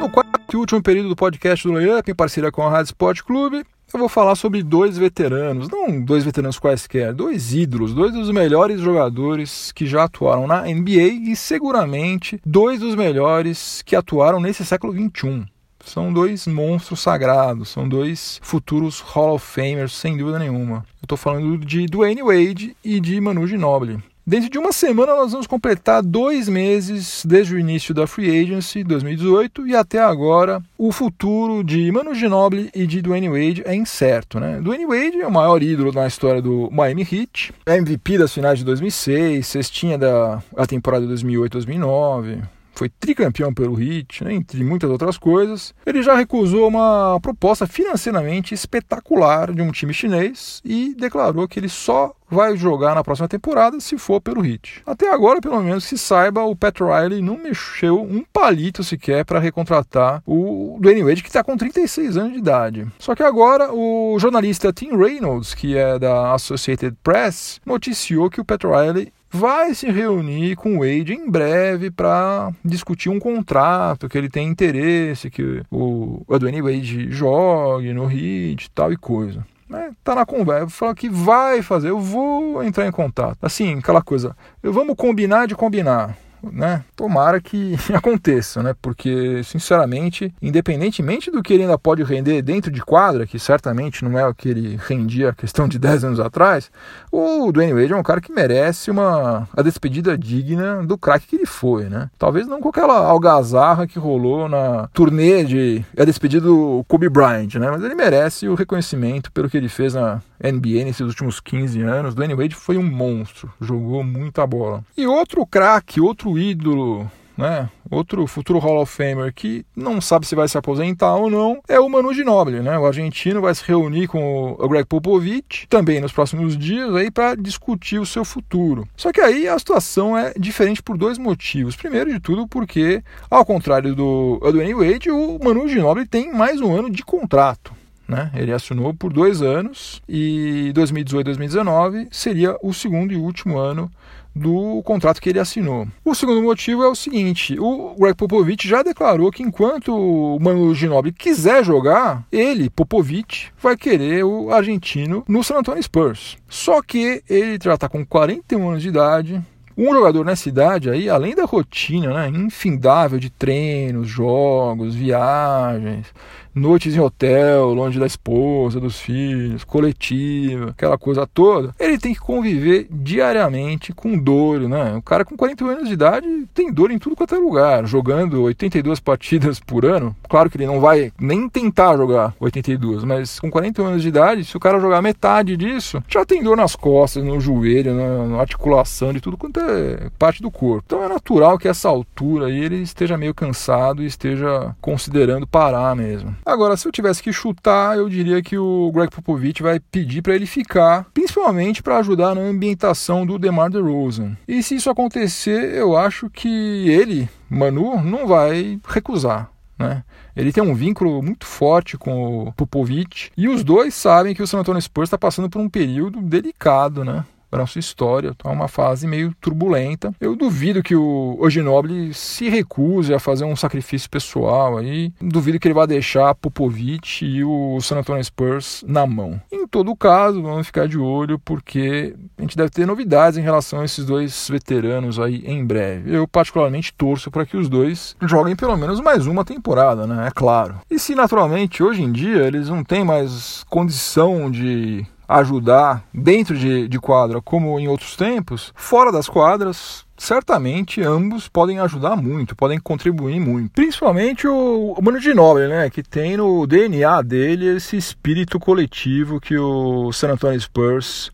No 0.00 0.08
quarto 0.08 0.40
e 0.50 0.56
último 0.56 0.82
período 0.82 1.10
do 1.10 1.14
podcast 1.14 1.68
do 1.68 1.74
Layup, 1.74 2.10
em 2.10 2.14
parceria 2.14 2.50
com 2.50 2.62
a 2.62 2.70
Rádio 2.70 2.86
Sport 2.86 3.20
Clube, 3.20 3.62
eu 3.92 4.00
vou 4.00 4.08
falar 4.08 4.34
sobre 4.34 4.62
dois 4.62 4.96
veteranos, 4.96 5.68
não 5.68 6.00
dois 6.00 6.24
veteranos 6.24 6.58
quaisquer, 6.58 7.12
dois 7.12 7.52
ídolos, 7.52 7.92
dois 7.92 8.10
dos 8.10 8.30
melhores 8.30 8.80
jogadores 8.80 9.72
que 9.72 9.84
já 9.84 10.04
atuaram 10.04 10.46
na 10.46 10.62
NBA 10.62 11.30
e 11.30 11.36
seguramente 11.36 12.40
dois 12.46 12.80
dos 12.80 12.94
melhores 12.94 13.82
que 13.82 13.94
atuaram 13.94 14.40
nesse 14.40 14.64
século 14.64 14.94
XXI. 14.94 15.44
São 15.84 16.10
dois 16.10 16.46
monstros 16.46 17.00
sagrados, 17.00 17.68
são 17.68 17.86
dois 17.86 18.40
futuros 18.42 19.00
Hall 19.00 19.34
of 19.34 19.46
Famers, 19.46 19.92
sem 19.92 20.16
dúvida 20.16 20.38
nenhuma. 20.38 20.76
Eu 21.02 21.04
estou 21.04 21.18
falando 21.18 21.58
de 21.58 21.84
Dwayne 21.84 22.22
Wade 22.22 22.74
e 22.82 23.00
de 23.00 23.20
Manu 23.20 23.46
Ginobili. 23.46 24.02
Dentro 24.26 24.50
de 24.50 24.58
uma 24.58 24.72
semana 24.72 25.14
nós 25.14 25.32
vamos 25.32 25.46
completar 25.46 26.02
dois 26.02 26.48
meses 26.48 27.24
desde 27.26 27.54
o 27.54 27.58
início 27.58 27.94
da 27.94 28.06
Free 28.06 28.42
Agency 28.42 28.84
2018 28.84 29.66
e 29.66 29.74
até 29.74 29.98
agora 29.98 30.62
o 30.76 30.92
futuro 30.92 31.64
de 31.64 31.90
Manu 31.90 32.14
Ginobili 32.14 32.70
e 32.74 32.86
de 32.86 33.00
Dwayne 33.02 33.28
Wade 33.28 33.62
é 33.64 33.74
incerto. 33.74 34.38
Né? 34.38 34.60
Dwayne 34.60 34.86
Wade 34.86 35.20
é 35.20 35.26
o 35.26 35.32
maior 35.32 35.62
ídolo 35.62 35.90
na 35.92 36.06
história 36.06 36.42
do 36.42 36.68
Miami 36.70 37.02
Heat, 37.10 37.52
é 37.66 37.76
MVP 37.76 38.18
das 38.18 38.32
finais 38.32 38.58
de 38.58 38.64
2006, 38.64 39.46
cestinha 39.46 39.96
da 39.96 40.42
a 40.56 40.66
temporada 40.66 41.06
2008-2009, 41.06 42.42
foi 42.80 42.88
tricampeão 42.88 43.52
pelo 43.52 43.78
Heat, 43.78 44.24
né, 44.24 44.32
entre 44.32 44.64
muitas 44.64 44.88
outras 44.88 45.18
coisas. 45.18 45.74
Ele 45.84 46.02
já 46.02 46.14
recusou 46.14 46.66
uma 46.66 47.20
proposta 47.20 47.66
financeiramente 47.66 48.54
espetacular 48.54 49.52
de 49.52 49.60
um 49.60 49.70
time 49.70 49.92
chinês 49.92 50.62
e 50.64 50.94
declarou 50.94 51.46
que 51.46 51.60
ele 51.60 51.68
só 51.68 52.14
vai 52.30 52.56
jogar 52.56 52.94
na 52.94 53.04
próxima 53.04 53.28
temporada 53.28 53.78
se 53.80 53.98
for 53.98 54.18
pelo 54.18 54.46
Heat. 54.46 54.82
Até 54.86 55.12
agora, 55.12 55.42
pelo 55.42 55.60
menos 55.60 55.86
que 55.86 55.98
saiba, 55.98 56.42
o 56.44 56.56
Pat 56.56 56.78
Riley 56.80 57.20
não 57.20 57.36
mexeu 57.36 58.00
um 58.00 58.24
palito 58.32 58.82
sequer 58.82 59.26
para 59.26 59.40
recontratar 59.40 60.22
o 60.24 60.78
Dwayne 60.80 61.02
Wade, 61.02 61.22
que 61.22 61.28
está 61.28 61.44
com 61.44 61.56
36 61.56 62.16
anos 62.16 62.32
de 62.32 62.38
idade. 62.38 62.86
Só 62.98 63.14
que 63.14 63.22
agora 63.22 63.74
o 63.74 64.16
jornalista 64.18 64.72
Tim 64.72 64.96
Reynolds, 64.96 65.54
que 65.54 65.76
é 65.76 65.98
da 65.98 66.32
Associated 66.32 66.96
Press, 67.02 67.60
noticiou 67.66 68.30
que 68.30 68.40
o 68.40 68.44
Pat 68.44 68.62
Riley 68.64 69.12
vai 69.30 69.74
se 69.74 69.90
reunir 69.90 70.56
com 70.56 70.76
o 70.76 70.80
Wade 70.80 71.14
em 71.14 71.30
breve 71.30 71.90
para 71.90 72.50
discutir 72.64 73.08
um 73.08 73.20
contrato, 73.20 74.08
que 74.08 74.18
ele 74.18 74.28
tem 74.28 74.48
interesse, 74.48 75.30
que 75.30 75.62
o 75.70 76.24
Dwayne 76.38 76.62
Wade 76.62 77.10
jogue 77.10 77.92
no 77.92 78.10
Heat 78.10 78.66
e 78.66 78.70
tal 78.74 78.92
e 78.92 78.96
coisa. 78.96 79.46
Né? 79.68 79.92
Tá 80.02 80.16
na 80.16 80.26
conversa, 80.26 80.68
fala 80.68 80.94
que 80.94 81.08
vai 81.08 81.62
fazer, 81.62 81.90
eu 81.90 82.00
vou 82.00 82.62
entrar 82.64 82.86
em 82.88 82.90
contato. 82.90 83.38
Assim, 83.40 83.78
aquela 83.78 84.02
coisa, 84.02 84.36
vamos 84.60 84.96
combinar 84.96 85.46
de 85.46 85.54
combinar 85.54 86.16
né? 86.42 86.84
Tomara 86.96 87.40
que 87.40 87.76
aconteça, 87.94 88.62
né? 88.62 88.74
Porque, 88.80 89.42
sinceramente, 89.44 90.32
independentemente 90.40 91.30
do 91.30 91.42
que 91.42 91.52
ele 91.52 91.62
ainda 91.62 91.78
pode 91.78 92.02
render 92.02 92.42
dentro 92.42 92.70
de 92.70 92.82
quadra, 92.82 93.26
que 93.26 93.38
certamente 93.38 94.04
não 94.04 94.18
é 94.18 94.26
o 94.26 94.34
que 94.34 94.48
ele 94.48 94.78
rendia 94.86 95.32
questão 95.32 95.68
de 95.68 95.78
10 95.80 96.04
anos 96.04 96.20
atrás, 96.20 96.70
o 97.10 97.50
Dwayne 97.52 97.74
Wade 97.74 97.92
é 97.92 97.96
um 97.96 98.02
cara 98.02 98.20
que 98.20 98.32
merece 98.32 98.90
uma 98.90 99.48
a 99.56 99.62
despedida 99.62 100.16
digna 100.16 100.84
do 100.84 100.96
craque 100.96 101.26
que 101.26 101.36
ele 101.36 101.46
foi, 101.46 101.84
né? 101.84 102.10
Talvez 102.18 102.46
não 102.46 102.60
com 102.60 102.68
aquela 102.68 103.06
algazarra 103.06 103.86
que 103.86 103.98
rolou 103.98 104.48
na 104.48 104.88
turnê 104.92 105.44
de 105.44 105.84
a 105.98 106.04
despedida 106.04 106.46
do 106.46 106.84
Kobe 106.88 107.08
Bryant, 107.08 107.54
né? 107.56 107.70
Mas 107.70 107.82
ele 107.82 107.94
merece 107.94 108.48
o 108.48 108.54
reconhecimento 108.54 109.32
pelo 109.32 109.48
que 109.48 109.56
ele 109.56 109.68
fez 109.68 109.94
na 109.94 110.20
NBA 110.42 110.84
nesses 110.84 111.00
últimos 111.00 111.40
15 111.40 111.80
anos. 111.82 112.14
Dwayne 112.14 112.34
Wade 112.34 112.54
foi 112.54 112.76
um 112.76 112.82
monstro, 112.82 113.52
jogou 113.60 114.02
muita 114.02 114.46
bola. 114.46 114.84
E 114.96 115.06
outro 115.06 115.46
craque, 115.46 116.00
outro 116.00 116.38
ídolo 116.38 117.10
né? 117.40 117.70
Outro 117.90 118.26
futuro 118.26 118.58
Hall 118.58 118.82
of 118.82 118.94
Famer 118.94 119.32
que 119.34 119.64
não 119.74 120.00
sabe 120.00 120.26
se 120.26 120.34
vai 120.34 120.46
se 120.46 120.56
aposentar 120.56 121.16
ou 121.16 121.30
não 121.30 121.60
é 121.66 121.80
o 121.80 121.88
Manu 121.88 122.12
Ginóbili, 122.12 122.60
né? 122.60 122.78
O 122.78 122.86
argentino 122.86 123.40
vai 123.40 123.54
se 123.54 123.64
reunir 123.64 124.06
com 124.06 124.52
o 124.58 124.68
Greg 124.68 124.86
Popovich 124.86 125.66
também 125.68 126.00
nos 126.00 126.12
próximos 126.12 126.56
dias 126.56 126.94
aí 126.94 127.10
para 127.10 127.34
discutir 127.34 127.98
o 127.98 128.06
seu 128.06 128.24
futuro. 128.24 128.86
Só 128.96 129.10
que 129.10 129.20
aí 129.20 129.48
a 129.48 129.58
situação 129.58 130.16
é 130.16 130.32
diferente 130.38 130.82
por 130.82 130.96
dois 130.96 131.18
motivos. 131.18 131.74
Primeiro 131.74 132.12
de 132.12 132.20
tudo 132.20 132.46
porque, 132.46 133.02
ao 133.30 133.44
contrário 133.44 133.94
do 133.94 134.38
Dwayne 134.52 134.74
Wade, 134.74 135.10
o 135.10 135.38
Manu 135.42 135.66
Ginóbili 135.66 136.06
tem 136.06 136.32
mais 136.32 136.60
um 136.60 136.76
ano 136.76 136.90
de 136.90 137.02
contrato. 137.02 137.79
Né? 138.10 138.28
Ele 138.34 138.52
assinou 138.52 138.92
por 138.92 139.12
dois 139.12 139.40
anos 139.40 140.02
e 140.08 140.72
2018-2019 140.74 142.08
seria 142.10 142.56
o 142.60 142.74
segundo 142.74 143.12
e 143.12 143.16
último 143.16 143.56
ano 143.56 143.88
do 144.34 144.82
contrato 144.82 145.20
que 145.20 145.28
ele 145.28 145.38
assinou. 145.38 145.86
O 146.04 146.12
segundo 146.12 146.42
motivo 146.42 146.82
é 146.82 146.88
o 146.88 146.94
seguinte: 146.96 147.56
o 147.58 147.94
Greg 147.96 148.16
Popovich 148.16 148.66
já 148.66 148.82
declarou 148.82 149.30
que 149.30 149.44
enquanto 149.44 149.94
o 149.94 150.40
Manu 150.40 150.74
Ginobili 150.74 151.14
quiser 151.14 151.64
jogar, 151.64 152.24
ele, 152.32 152.68
Popovich, 152.68 153.52
vai 153.62 153.76
querer 153.76 154.24
o 154.24 154.52
argentino 154.52 155.24
no 155.28 155.44
San 155.44 155.58
Antonio 155.58 155.82
Spurs. 155.82 156.36
Só 156.48 156.82
que 156.82 157.22
ele 157.30 157.58
já 157.62 157.74
está 157.74 157.88
com 157.88 158.04
41 158.04 158.70
anos 158.70 158.82
de 158.82 158.88
idade, 158.88 159.40
um 159.76 159.94
jogador 159.94 160.24
nessa 160.24 160.48
idade 160.48 160.90
aí, 160.90 161.08
além 161.08 161.34
da 161.34 161.44
rotina 161.44 162.12
né, 162.12 162.28
infindável 162.28 163.18
de 163.18 163.30
treinos, 163.30 164.08
jogos, 164.08 164.94
viagens, 164.94 166.06
noites 166.54 166.94
em 166.94 167.00
hotel, 167.00 167.72
longe 167.72 167.98
da 167.98 168.06
esposa, 168.06 168.80
dos 168.80 169.00
filhos, 169.00 169.64
coletiva, 169.64 170.70
aquela 170.70 170.98
coisa 170.98 171.26
toda, 171.26 171.74
ele 171.78 171.98
tem 171.98 172.14
que 172.14 172.20
conviver 172.20 172.86
diariamente 172.90 173.92
com 173.92 174.18
dor, 174.18 174.60
né? 174.60 174.94
O 174.96 175.02
cara 175.02 175.24
com 175.24 175.36
40 175.36 175.64
anos 175.64 175.88
de 175.88 175.94
idade 175.94 176.26
tem 176.54 176.72
dor 176.72 176.90
em 176.90 176.98
tudo 176.98 177.16
quanto 177.16 177.34
é 177.34 177.38
lugar, 177.38 177.86
jogando 177.86 178.42
82 178.42 179.00
partidas 179.00 179.60
por 179.60 179.84
ano. 179.84 180.14
Claro 180.28 180.50
que 180.50 180.56
ele 180.56 180.66
não 180.66 180.80
vai 180.80 181.12
nem 181.18 181.48
tentar 181.48 181.96
jogar 181.96 182.34
82, 182.40 183.04
mas 183.04 183.38
com 183.38 183.50
40 183.50 183.82
anos 183.82 184.02
de 184.02 184.08
idade, 184.08 184.44
se 184.44 184.56
o 184.56 184.60
cara 184.60 184.80
jogar 184.80 185.02
metade 185.02 185.56
disso, 185.56 186.02
já 186.08 186.24
tem 186.24 186.42
dor 186.42 186.56
nas 186.56 186.76
costas, 186.76 187.24
no 187.24 187.40
joelho, 187.40 187.94
na, 187.94 188.26
na 188.26 188.40
articulação, 188.40 189.12
de 189.12 189.20
tudo 189.20 189.36
quanto 189.36 189.60
é 189.60 190.08
parte 190.18 190.42
do 190.42 190.50
corpo. 190.50 190.84
Então 190.86 191.02
é 191.02 191.08
natural 191.08 191.58
que 191.58 191.68
essa 191.68 191.88
altura 191.88 192.46
aí 192.46 192.64
ele 192.64 192.76
esteja 192.76 193.16
meio 193.16 193.34
cansado 193.34 194.02
e 194.02 194.06
esteja 194.06 194.74
considerando 194.80 195.46
parar 195.46 195.94
mesmo. 195.94 196.34
Agora, 196.44 196.76
se 196.76 196.86
eu 196.86 196.92
tivesse 196.92 197.22
que 197.22 197.32
chutar, 197.32 197.96
eu 197.96 198.08
diria 198.08 198.42
que 198.42 198.56
o 198.58 198.90
Greg 198.92 199.10
Popovich 199.10 199.62
vai 199.62 199.78
pedir 199.78 200.22
para 200.22 200.34
ele 200.34 200.46
ficar, 200.46 201.06
principalmente 201.12 201.82
para 201.82 201.98
ajudar 201.98 202.34
na 202.34 202.40
ambientação 202.40 203.26
do 203.26 203.38
DeMar 203.38 203.70
DeRozan. 203.70 204.36
E 204.48 204.62
se 204.62 204.76
isso 204.76 204.90
acontecer, 204.90 205.74
eu 205.74 205.96
acho 205.96 206.30
que 206.30 206.88
ele, 206.88 207.28
Manu, 207.48 208.02
não 208.02 208.26
vai 208.26 208.80
recusar. 208.86 209.50
Né? 209.78 210.04
Ele 210.36 210.52
tem 210.52 210.62
um 210.62 210.74
vínculo 210.74 211.22
muito 211.22 211.46
forte 211.46 211.96
com 211.96 212.48
o 212.48 212.52
Popovich 212.52 213.32
e 213.34 213.48
os 213.48 213.64
dois 213.64 213.94
sabem 213.94 214.34
que 214.34 214.42
o 214.42 214.46
San 214.46 214.58
Antonio 214.58 214.80
Spurs 214.82 215.06
está 215.06 215.16
passando 215.16 215.48
por 215.48 215.58
um 215.58 215.70
período 215.70 216.20
delicado, 216.20 217.02
né? 217.02 217.24
Para 217.50 217.64
a 217.64 217.66
sua 217.66 217.80
história. 217.80 218.30
Está 218.30 218.48
uma 218.50 218.68
fase 218.68 219.06
meio 219.06 219.34
turbulenta. 219.40 220.14
Eu 220.20 220.36
duvido 220.36 220.82
que 220.82 220.94
o 220.94 221.48
Ginobili 221.50 222.14
se 222.14 222.48
recuse 222.48 223.12
a 223.12 223.18
fazer 223.18 223.44
um 223.44 223.56
sacrifício 223.56 224.08
pessoal 224.08 224.78
aí. 224.78 225.12
Duvido 225.20 225.58
que 225.58 225.66
ele 225.66 225.74
vá 225.74 225.86
deixar 225.86 226.34
Popovich 226.34 227.24
e 227.24 227.44
o 227.44 227.80
San 227.80 227.98
Antonio 227.98 228.22
Spurs 228.22 228.84
na 228.86 229.06
mão. 229.06 229.40
Em 229.50 229.66
todo 229.66 229.96
caso, 229.96 230.42
vamos 230.42 230.66
ficar 230.66 230.86
de 230.86 230.98
olho 230.98 231.38
porque 231.38 232.14
a 232.38 232.42
gente 232.42 232.56
deve 232.56 232.70
ter 232.70 232.86
novidades 232.86 233.38
em 233.38 233.42
relação 233.42 233.80
a 233.80 233.84
esses 233.84 234.04
dois 234.04 234.48
veteranos 234.48 235.18
aí 235.18 235.42
em 235.44 235.64
breve. 235.64 236.14
Eu 236.14 236.26
particularmente 236.26 236.92
torço 236.94 237.30
para 237.30 237.44
que 237.44 237.56
os 237.56 237.68
dois 237.68 238.16
joguem 238.22 238.56
pelo 238.56 238.76
menos 238.76 239.00
mais 239.00 239.26
uma 239.26 239.44
temporada, 239.44 240.06
né? 240.06 240.28
É 240.28 240.30
claro. 240.30 240.80
E 240.90 240.98
se 240.98 241.14
naturalmente 241.14 241.82
hoje 241.82 242.02
em 242.02 242.12
dia 242.12 242.46
eles 242.46 242.68
não 242.68 242.84
têm 242.84 243.04
mais 243.04 243.64
condição 243.68 244.50
de 244.50 245.06
ajudar 245.30 246.02
dentro 246.12 246.58
de, 246.58 246.88
de 246.88 246.98
quadra, 246.98 247.40
como 247.40 247.78
em 247.78 247.86
outros 247.86 248.16
tempos, 248.16 248.72
fora 248.74 249.12
das 249.12 249.28
quadras, 249.28 250.04
certamente 250.18 251.00
ambos 251.00 251.46
podem 251.46 251.78
ajudar 251.78 252.16
muito, 252.16 252.56
podem 252.56 252.80
contribuir 252.80 253.38
muito. 253.38 253.70
Principalmente 253.70 254.48
o, 254.48 254.96
o 254.98 255.00
Mano 255.00 255.20
Ginóbili, 255.20 255.68
né, 255.68 255.88
que 255.88 256.02
tem 256.02 256.36
no 256.36 256.66
DNA 256.66 257.22
dele 257.22 257.76
esse 257.76 257.96
espírito 257.96 258.58
coletivo 258.58 259.40
que 259.40 259.56
o 259.56 260.12
San 260.12 260.32
Antonio 260.32 260.60
Spurs 260.60 261.30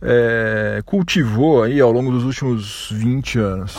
é, 0.00 0.82
cultivou 0.86 1.64
aí 1.64 1.78
ao 1.82 1.92
longo 1.92 2.10
dos 2.10 2.24
últimos 2.24 2.88
20 2.92 3.38
anos. 3.38 3.76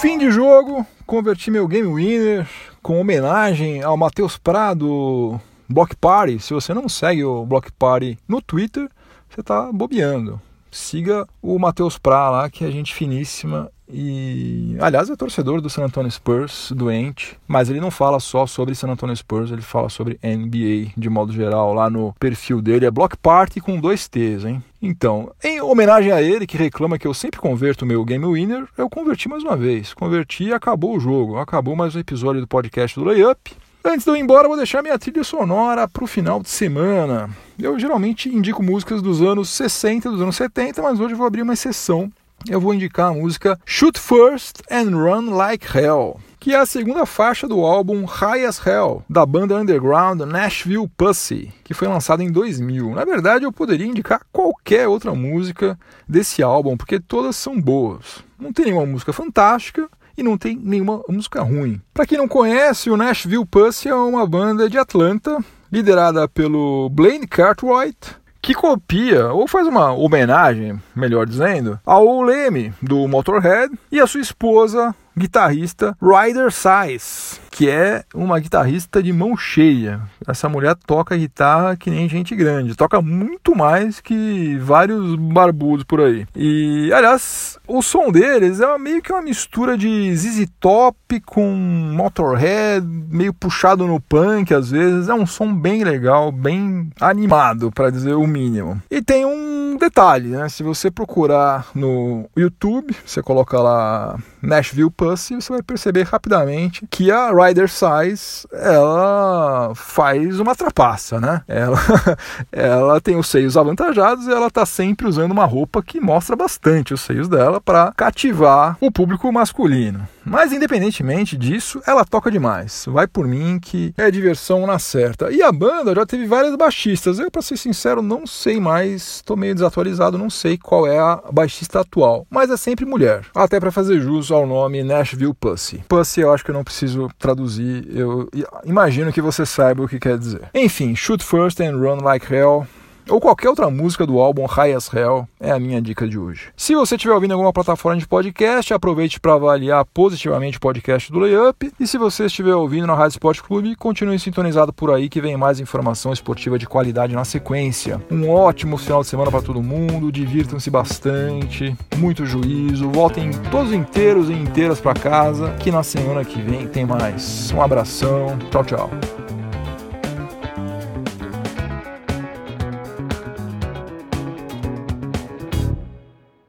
Fim 0.00 0.16
de 0.16 0.30
jogo, 0.30 0.86
converti 1.06 1.50
meu 1.50 1.68
game 1.68 1.94
winner 1.94 2.46
com 2.82 2.98
homenagem 2.98 3.82
ao 3.82 3.96
Matheus 3.96 4.38
Prado 4.38 5.38
Block 5.68 5.96
Party, 5.96 6.38
se 6.38 6.52
você 6.52 6.74
não 6.74 6.88
segue 6.88 7.24
o 7.24 7.44
Block 7.44 7.72
Party 7.72 8.18
no 8.28 8.40
Twitter, 8.40 8.88
você 9.28 9.40
está 9.40 9.70
bobeando. 9.72 10.40
Siga 10.70 11.26
o 11.40 11.58
Matheus 11.58 11.98
Pra 11.98 12.30
lá, 12.30 12.50
que 12.50 12.64
é 12.64 12.70
gente 12.70 12.92
finíssima 12.92 13.70
e, 13.88 14.76
aliás, 14.80 15.10
é 15.10 15.16
torcedor 15.16 15.60
do 15.60 15.68
San 15.68 15.84
Antonio 15.84 16.10
Spurs, 16.10 16.72
doente, 16.74 17.38
mas 17.46 17.68
ele 17.68 17.80
não 17.80 17.90
fala 17.90 18.18
só 18.18 18.46
sobre 18.46 18.74
San 18.74 18.88
Antonio 18.88 19.14
Spurs, 19.14 19.50
ele 19.50 19.60
fala 19.60 19.88
sobre 19.88 20.18
NBA 20.22 20.92
de 20.96 21.10
modo 21.10 21.32
geral. 21.32 21.74
Lá 21.74 21.90
no 21.90 22.14
perfil 22.18 22.62
dele 22.62 22.86
é 22.86 22.90
Block 22.90 23.16
Party 23.16 23.60
com 23.60 23.78
dois 23.78 24.08
T's, 24.08 24.44
hein? 24.44 24.62
Então, 24.80 25.30
em 25.42 25.60
homenagem 25.60 26.12
a 26.12 26.22
ele, 26.22 26.46
que 26.46 26.56
reclama 26.56 26.98
que 26.98 27.06
eu 27.06 27.14
sempre 27.14 27.40
converto 27.40 27.84
o 27.84 27.88
meu 27.88 28.04
Game 28.04 28.26
Winner, 28.26 28.66
eu 28.76 28.88
converti 28.88 29.28
mais 29.28 29.42
uma 29.42 29.56
vez. 29.56 29.92
Converti 29.92 30.44
e 30.44 30.52
acabou 30.52 30.96
o 30.96 31.00
jogo. 31.00 31.38
Acabou 31.38 31.76
mais 31.76 31.94
um 31.94 32.00
episódio 32.00 32.40
do 32.40 32.48
podcast 32.48 32.98
do 32.98 33.04
Layup. 33.04 33.52
Antes 33.86 34.04
de 34.06 34.10
eu 34.10 34.16
ir 34.16 34.20
embora, 34.20 34.48
vou 34.48 34.56
deixar 34.56 34.82
minha 34.82 34.98
trilha 34.98 35.22
sonora 35.22 35.86
para 35.86 36.02
o 36.02 36.06
final 36.06 36.40
de 36.40 36.48
semana. 36.48 37.28
Eu 37.58 37.78
geralmente 37.78 38.34
indico 38.34 38.62
músicas 38.62 39.02
dos 39.02 39.20
anos 39.20 39.50
60, 39.50 40.10
dos 40.10 40.22
anos 40.22 40.36
70, 40.36 40.80
mas 40.80 40.98
hoje 40.98 41.12
eu 41.12 41.18
vou 41.18 41.26
abrir 41.26 41.42
uma 41.42 41.52
exceção. 41.52 42.10
Eu 42.48 42.58
vou 42.58 42.72
indicar 42.72 43.10
a 43.10 43.12
música 43.12 43.60
Shoot 43.66 44.00
First 44.00 44.62
and 44.70 44.96
Run 44.96 45.34
Like 45.34 45.66
Hell, 45.76 46.18
que 46.40 46.54
é 46.54 46.56
a 46.56 46.64
segunda 46.64 47.04
faixa 47.04 47.46
do 47.46 47.60
álbum 47.60 48.06
High 48.06 48.46
as 48.46 48.66
Hell, 48.66 49.04
da 49.08 49.26
banda 49.26 49.54
underground 49.54 50.22
Nashville 50.22 50.88
Pussy, 50.96 51.52
que 51.62 51.74
foi 51.74 51.86
lançado 51.86 52.22
em 52.22 52.32
2000. 52.32 52.94
Na 52.94 53.04
verdade, 53.04 53.44
eu 53.44 53.52
poderia 53.52 53.86
indicar 53.86 54.22
qualquer 54.32 54.88
outra 54.88 55.14
música 55.14 55.78
desse 56.08 56.42
álbum, 56.42 56.74
porque 56.74 56.98
todas 56.98 57.36
são 57.36 57.60
boas. 57.60 58.24
Não 58.38 58.50
tem 58.50 58.64
nenhuma 58.64 58.86
música 58.86 59.12
fantástica, 59.12 59.90
e 60.16 60.22
não 60.22 60.38
tem 60.38 60.56
nenhuma 60.56 61.02
música 61.08 61.42
ruim. 61.42 61.80
Para 61.92 62.06
quem 62.06 62.18
não 62.18 62.28
conhece, 62.28 62.90
o 62.90 62.96
Nashville 62.96 63.44
Pussy 63.46 63.88
é 63.88 63.94
uma 63.94 64.26
banda 64.26 64.68
de 64.68 64.78
Atlanta, 64.78 65.38
liderada 65.70 66.28
pelo 66.28 66.88
Blaine 66.90 67.26
Cartwright, 67.26 68.16
que 68.40 68.54
copia, 68.54 69.32
ou 69.32 69.48
faz 69.48 69.66
uma 69.66 69.92
homenagem, 69.92 70.78
melhor 70.94 71.26
dizendo, 71.26 71.80
ao 71.84 72.20
Leme 72.22 72.74
do 72.80 73.08
Motorhead 73.08 73.74
e 73.90 73.98
a 73.98 74.06
sua 74.06 74.20
esposa, 74.20 74.94
guitarrista 75.16 75.96
Ryder 76.00 76.50
Size, 76.50 77.40
que 77.50 77.68
é 77.70 78.04
uma 78.14 78.38
guitarrista 78.40 79.02
de 79.02 79.12
mão 79.12 79.36
cheia. 79.36 80.00
Essa 80.26 80.48
mulher 80.48 80.74
toca 80.86 81.16
guitarra 81.16 81.76
que 81.76 81.90
nem 81.90 82.08
gente 82.08 82.34
grande, 82.34 82.74
toca 82.74 83.00
muito 83.00 83.54
mais 83.54 84.00
que 84.00 84.56
vários 84.58 85.16
barbudos 85.16 85.84
por 85.84 86.00
aí. 86.00 86.26
E, 86.34 86.92
aliás, 86.92 87.58
o 87.66 87.82
som 87.82 88.10
deles 88.10 88.60
é 88.60 88.78
meio 88.78 89.02
que 89.02 89.12
uma 89.12 89.22
mistura 89.22 89.78
de 89.78 90.14
ZZ 90.16 90.46
Top 90.58 90.98
com 91.20 91.46
Motorhead, 91.94 92.86
meio 92.86 93.32
puxado 93.32 93.86
no 93.86 94.00
punk 94.00 94.52
às 94.52 94.70
vezes. 94.70 95.08
É 95.08 95.14
um 95.14 95.26
som 95.26 95.54
bem 95.54 95.84
legal, 95.84 96.32
bem 96.32 96.90
animado, 97.00 97.70
para 97.70 97.90
dizer 97.90 98.14
o 98.14 98.26
mínimo. 98.26 98.80
E 98.90 99.00
tem 99.02 99.24
um 99.24 99.76
detalhe, 99.76 100.28
né? 100.28 100.48
Se 100.48 100.62
você 100.62 100.90
procurar 100.90 101.68
no 101.74 102.28
YouTube, 102.36 102.94
você 103.04 103.22
coloca 103.22 103.60
lá 103.60 104.18
Nashville 104.42 104.90
Pussy, 105.04 105.34
você 105.34 105.52
vai 105.52 105.62
perceber 105.62 106.04
rapidamente 106.04 106.86
que 106.90 107.10
a 107.10 107.30
Rider 107.30 107.68
Size 107.68 108.48
ela 108.50 109.74
faz 109.74 110.40
uma 110.40 110.54
trapaça, 110.54 111.20
né? 111.20 111.42
Ela, 111.46 111.78
ela 112.50 113.00
tem 113.02 113.16
os 113.16 113.26
seios 113.26 113.54
avantajados 113.54 114.26
e 114.26 114.30
ela 114.30 114.50
tá 114.50 114.64
sempre 114.64 115.06
usando 115.06 115.32
uma 115.32 115.44
roupa 115.44 115.82
que 115.82 116.00
mostra 116.00 116.34
bastante 116.34 116.94
os 116.94 117.02
seios 117.02 117.28
dela 117.28 117.60
para 117.60 117.92
cativar 117.94 118.78
o 118.80 118.90
público 118.90 119.30
masculino. 119.30 120.08
Mas 120.24 120.52
independentemente 120.52 121.36
disso, 121.36 121.82
ela 121.86 122.04
toca 122.04 122.30
demais. 122.30 122.86
Vai 122.88 123.06
por 123.06 123.28
mim 123.28 123.58
que 123.60 123.92
é 123.96 124.10
diversão 124.10 124.66
na 124.66 124.78
certa. 124.78 125.30
E 125.30 125.42
a 125.42 125.52
banda 125.52 125.94
já 125.94 126.06
teve 126.06 126.26
várias 126.26 126.56
baixistas. 126.56 127.18
Eu, 127.18 127.30
para 127.30 127.42
ser 127.42 127.58
sincero, 127.58 128.00
não 128.00 128.26
sei 128.26 128.58
mais, 128.58 129.20
tô 129.20 129.36
meio 129.36 129.54
desatualizado, 129.54 130.16
não 130.16 130.30
sei 130.30 130.56
qual 130.56 130.86
é 130.86 130.98
a 130.98 131.20
baixista 131.30 131.80
atual, 131.80 132.26
mas 132.30 132.50
é 132.50 132.56
sempre 132.56 132.86
mulher. 132.86 133.26
Até 133.34 133.60
para 133.60 133.70
fazer 133.70 134.00
jus 134.00 134.30
ao 134.30 134.46
nome 134.46 134.82
Nashville 134.98 135.34
Pussy. 135.34 135.82
Pussy 135.88 136.20
eu 136.20 136.32
acho 136.32 136.44
que 136.44 136.50
eu 136.50 136.54
não 136.54 136.64
preciso 136.64 137.08
traduzir, 137.18 137.86
eu 137.90 138.28
imagino 138.64 139.12
que 139.12 139.20
você 139.20 139.44
saiba 139.44 139.82
o 139.82 139.88
que 139.88 139.98
quer 139.98 140.16
dizer. 140.16 140.48
Enfim, 140.54 140.94
Shoot 140.94 141.24
First 141.24 141.60
and 141.60 141.76
Run 141.76 142.00
Like 142.02 142.32
Hell 142.32 142.66
ou 143.08 143.20
qualquer 143.20 143.48
outra 143.48 143.70
música 143.70 144.06
do 144.06 144.18
álbum 144.18 144.46
High 144.46 144.74
as 144.74 144.92
Hell 144.92 145.28
é 145.40 145.50
a 145.50 145.58
minha 145.58 145.80
dica 145.80 146.06
de 146.06 146.18
hoje. 146.18 146.48
Se 146.56 146.74
você 146.74 146.96
estiver 146.96 147.14
ouvindo 147.14 147.32
alguma 147.32 147.52
plataforma 147.52 147.98
de 147.98 148.06
podcast, 148.06 148.72
aproveite 148.72 149.20
para 149.20 149.34
avaliar 149.34 149.84
positivamente 149.84 150.58
o 150.58 150.60
podcast 150.60 151.12
do 151.12 151.18
Layup. 151.18 151.72
E 151.78 151.86
se 151.86 151.98
você 151.98 152.26
estiver 152.26 152.54
ouvindo 152.54 152.86
na 152.86 152.94
Rádio 152.94 153.16
Sport 153.16 153.40
Clube, 153.42 153.76
continue 153.76 154.18
sintonizado 154.18 154.72
por 154.72 154.90
aí 154.90 155.08
que 155.08 155.20
vem 155.20 155.36
mais 155.36 155.60
informação 155.60 156.12
esportiva 156.12 156.58
de 156.58 156.66
qualidade 156.66 157.14
na 157.14 157.24
sequência. 157.24 158.00
Um 158.10 158.30
ótimo 158.30 158.76
final 158.76 159.02
de 159.02 159.08
semana 159.08 159.30
para 159.30 159.42
todo 159.42 159.62
mundo, 159.62 160.10
divirtam-se 160.10 160.70
bastante, 160.70 161.76
muito 161.96 162.24
juízo, 162.24 162.90
voltem 162.90 163.30
todos 163.50 163.72
inteiros 163.72 164.28
e 164.30 164.32
inteiras 164.32 164.80
para 164.80 164.94
casa, 164.94 165.50
que 165.60 165.70
na 165.70 165.82
semana 165.82 166.24
que 166.24 166.40
vem 166.40 166.66
tem 166.66 166.84
mais. 166.84 167.52
Um 167.52 167.62
abração, 167.62 168.38
tchau, 168.50 168.64
tchau. 168.64 169.23